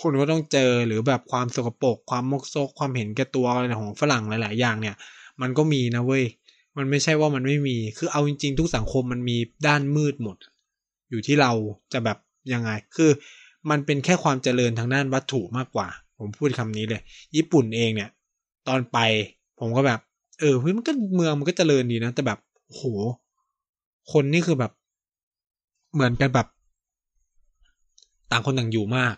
[0.00, 4.96] คุณก็ต้องเจอหรือแบบความสกปรกความมกซกความเห็นแก่ตัวอะไรของฝรั่งหลาย ๆ อย่างเนี่ย
[5.40, 6.24] มันก็มีนะเว้ย
[6.76, 10.36] มันไม่ใช่ว่ามันไม่มีคือเอาจริง ๆ ทุกสังคมมันมีด้านมืดหมด
[11.10, 11.52] อยู่ที่เรา
[11.92, 12.18] จะแบบ
[12.52, 13.10] ยังไง คือ
[13.70, 17.02] มันเป็นแค่ความเจริญทางด้านวัตถุมากกว่า ผมพูดคำนี้เลย
[17.36, 18.10] ญี่ปุ่นเองเนี่ย
[18.68, 18.98] ตอนไป
[19.60, 20.00] ผมก็แบบ
[20.40, 22.82] เออเฮ้ยมันก็เมืองมันก็เจริญดีนะ แต่แบบโห
[24.12, 24.72] คนนี่คือแบบ
[25.94, 26.46] เหมือนกันแบบ
[28.30, 29.14] ต่างคนต่างอยู่มาก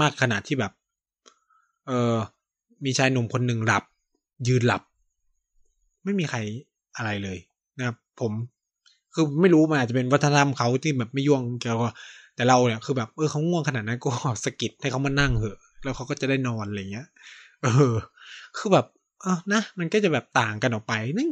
[0.00, 0.72] มากขนาดที่แบบ
[1.86, 2.16] เออ
[2.84, 3.84] มีชายหนุ่มคนหนึ่งหลับ
[4.48, 4.82] ยืนหลับ
[6.04, 6.38] ไม่มีใคร
[6.96, 7.38] อะไรเลย
[7.78, 8.32] นะครับ ผม
[9.14, 11.88] คือไม่รู้มันอาจจะเป็นวัฒนธรรมเขาที่แบบไม่ย่วงแกก็
[12.34, 14.10] แต่เราเนี่ยคือแบบเออเขาง่วงขนาดนั้นก็
[14.44, 17.06] สกิดให้เขามานั่งเหอะ แล้วเขาก็จะได้นอนอะไรเงี้ย
[17.62, 17.94] เออ
[18.56, 18.86] คือแบบ
[19.22, 21.30] เออนะ มันก็จะแบบต่างกันออกไปนึง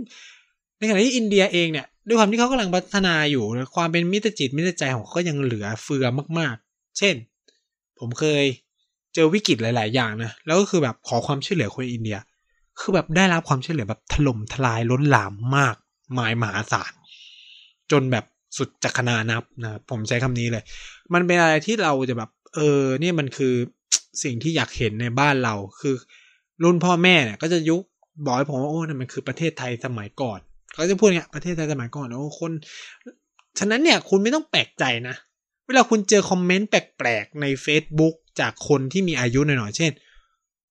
[0.79, 3.43] ในขณะที่อินเดียเองเนี่ยด้วยความที่เขากำลังพัฒนาอยู่
[3.77, 6.07] ความเป็นมิตรจิตมิตรใจของเขาก็ยังเหลือเฟือ
[6.39, 6.57] มาก
[6.99, 7.15] เช่น
[7.99, 8.45] ผมเคย
[9.15, 12.19] เจอวิกฤตหลาย ๆ อย่างนะ แล้วก็คือแบบขอความช่วยเหลือคนอินเดีย
[12.81, 15.77] คือแบบได้รับความช่วยเหลือแบบถล่มทลายล้นหลามมาก
[16.19, 16.93] มายมหาศาล
[17.91, 18.25] จนแบบ
[18.57, 20.65] สุดจักรนานับนะ ผมใช้คำนี้เลย
[21.15, 23.55] มันเป็นอะไรที่เราจะแบบ เออเนี่ยมันคือ
[24.23, 25.95] สิ่งที่อยากเห็นในบ้านเรา คือ
[26.65, 27.83] รุ่นพ่อแม่เนี่ย ก็จะยุค
[28.25, 30.41] บอกให้ผมว่าโอ้นั่นมันคือประเทศไทยสมัยก่อน
[30.75, 32.53] เขาจะพูดเงี้ยประเทศไทยสมัยก่อนโอ้คน
[33.59, 35.17] ฉะนั้นเนี่ยคุณไม่ต้องแปลกใจนะ
[35.71, 39.93] เวลาคุณเจอคอมเมนต์แปลกๆ ใน Facebook จากคนที่มีอายุหน่อยๆ เช่น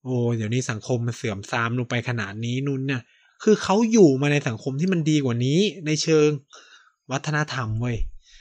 [0.03, 3.01] โอ้เดี๋ยวนี้สังคมมันเสื่อมทรามลงไปขนาดนี้นู่นเนี่ย
[3.43, 6.29] คือเขาอยู่มาในสังคมที่มันดีกว่านี้ในเชิง
[7.11, 7.97] วัฒนธรรมเว้ย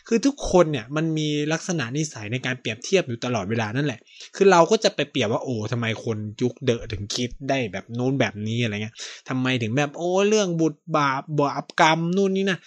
[0.08, 4.00] คือทุกคนเนี่ยมันมีลักษณะนิสัยในการเปรียบเทียบอยู่ตลอดเวลานั่นแหละ
[4.36, 8.96] คือเราก็จะไปเปรียบว่าโอ้ทำไมคนยุคเดอะถึงคิดได้แบบนู้นแบบนี้อะไรเงี้ย
[9.28, 12.58] ทำไมถึงแบบโอ้เรื่องบุตรบาปบาปกรรมนู่นนี่นะ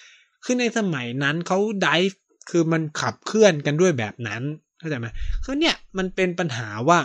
[0.44, 1.96] คือในสมัยนั้นเขาได้
[2.50, 4.42] คือมันขับเคลื่อนกันด้วยแบบนั้น
[4.80, 5.08] เข้าใจไหม
[5.44, 7.00] คือเนี่ยมันเป็นปัญหาว่า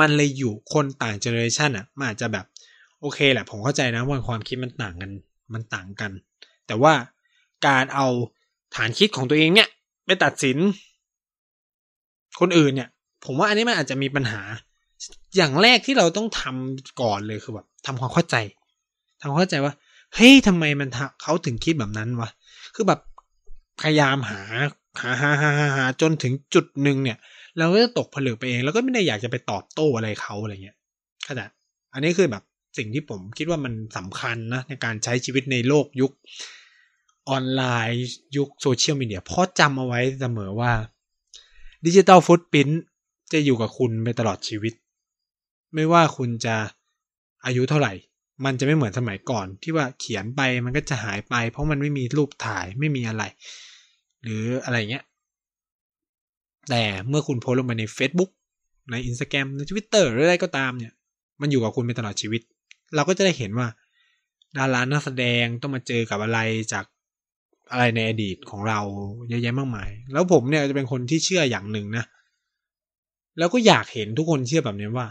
[0.00, 2.44] มันเลยอยู่คนต่างเจเนอเรชันอะมันอาจจะแบบ
[3.00, 5.10] โอเคแหละผมเข้าใจนะว่าความคิดมันต่างกัน
[5.54, 6.12] มันต่างกัน
[6.66, 6.92] แต่ว่า
[7.66, 8.06] การเอา
[8.76, 9.68] ฐานคิดของตัวเองเนี่ย
[10.06, 10.56] ไปตัดสิน
[12.40, 12.88] คนอื่นเนี่ย
[13.24, 14.42] ผมว่าอันนี้มันอาจจะมีปัญหา
[15.36, 18.36] อย่างแรกที่เราต้องทำก่อนเลยคือแบบทำความเข้าใจ
[19.20, 19.72] ทำความเข้าใจว่า
[20.14, 20.88] เฮ้ยทำไมมัน
[21.22, 22.28] เขาถึงคิดแบบนั้นวะ
[22.74, 23.00] คือแบบ
[23.80, 24.40] พยายามหา
[25.00, 27.18] หาหาหาหาหาจนถึงจุดหนึ่งเนี่ย
[27.58, 30.76] เราก็จะตกผลึกไปเอง แล้วก็ไม่ได้อยากจะไปตอบโต้อะไรเขาอะไรเงี้ย
[31.28, 31.48] ขนาด
[31.92, 32.44] อันนี้คือแบบ
[32.78, 36.12] สิ่งที่ผมคิดว่ามันสำคัญนะในการใช้ชีวิตในโลกยุค
[37.28, 38.06] ออนไลน์
[38.36, 40.72] ยุคโซเชียลมีเดียเพราะจำเอาไว้เสมอว่า
[41.86, 42.68] digital footprint
[43.32, 44.74] จะอยู่กับคุณไปตลอดชีวิต
[45.74, 46.56] ไม่ว่าคุณจะ
[47.46, 47.92] อายุเท่าไหร่
[48.44, 53.24] มันจะไม่เหมือนสมัยก่อนที่ว่าเขียนไปมันก็จะหายไป เพราะมันไม่มีรูปถ่ายไม่มีอะไร
[54.22, 55.04] หรืออะไรเงี้ย
[56.70, 58.30] แต่เมื่อคุณโพสลงไปใน Facebook
[58.90, 60.92] ใน Instagram ใน Twitter หรืออะไรก็ตามเนี่ย
[61.40, 62.42] มันอยู่กับคุณไปตลอดชีวิต
[62.94, 63.68] เราก็จะได้เห็นว่า
[64.56, 66.38] ดารานักแสดงต้องมาเจอกับอะไร
[66.72, 66.84] จาก
[67.70, 68.80] อะไรในอดีตของเรา
[69.28, 72.04] เยอะแยะมากมาย แล้วผมเนี่ยจะเป็นคนที่เชื่ออย่างหนึ่งนะ
[73.38, 75.08] แล้วก็อยากเห็นทุกคนเชื่อแบบนี้ว่า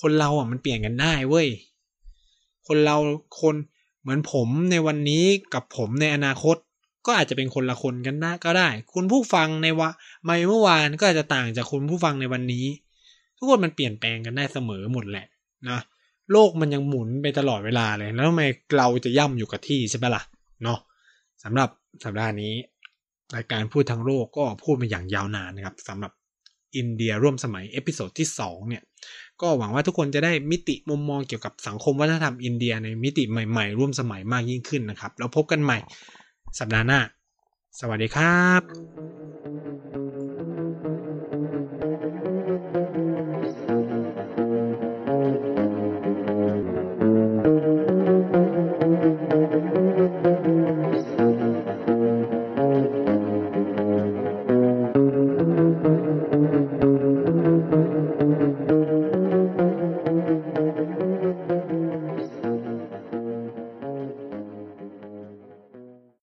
[0.00, 1.48] คนเราอะมันเปลี่ยนกันได้เว้ย
[2.66, 2.96] คนเรา
[3.40, 3.54] คน
[4.00, 5.24] เหมือนผมในวันนี้
[5.54, 6.56] กับผมในอนาคต
[7.06, 9.90] ก็อาจจะเป็นคนละคนกันได้ก็ได้ คุณผู้ฟังในวะ
[10.24, 12.66] ไม่เมื่อวานก็อาจจะต่างจากคุณผู้ฟังในวันนี้
[13.38, 15.26] ทุกคนมันเปลี่ยนแปลงกันได้เสมอหมดแหละ
[15.68, 15.78] นะ
[16.32, 18.44] โลกมันยังหมุนไปตลอดเวลาเลย แล้วทำไม
[18.78, 20.22] เราจะย่ำอยู่กับที่ใช่ปะละ่ะ
[20.62, 20.78] เนาะ
[21.44, 21.68] สำหรับ
[22.04, 22.52] สัปดาห์นี้
[23.36, 26.12] รายการพูดทั้งโลกก็พูดมาอย่างยาวนานนะครับสำหรับ
[26.76, 28.82] อินเดียร่วมสมัย episode ที่ 2 เนี่ย
[29.40, 35.78] ก็หวังว่าทุกคนจะได้มิติมุมมองเกี่ยวกับสังคมวัฒนธรรมอินเดียในมิติใหม่ ๆ ร่วมสมัยมากยิ่งขึ้นนะครับ แล้วพบกันใหม่
[36.58, 37.00] สัปดาห์หน้า
[37.80, 39.43] สวัสดีครับ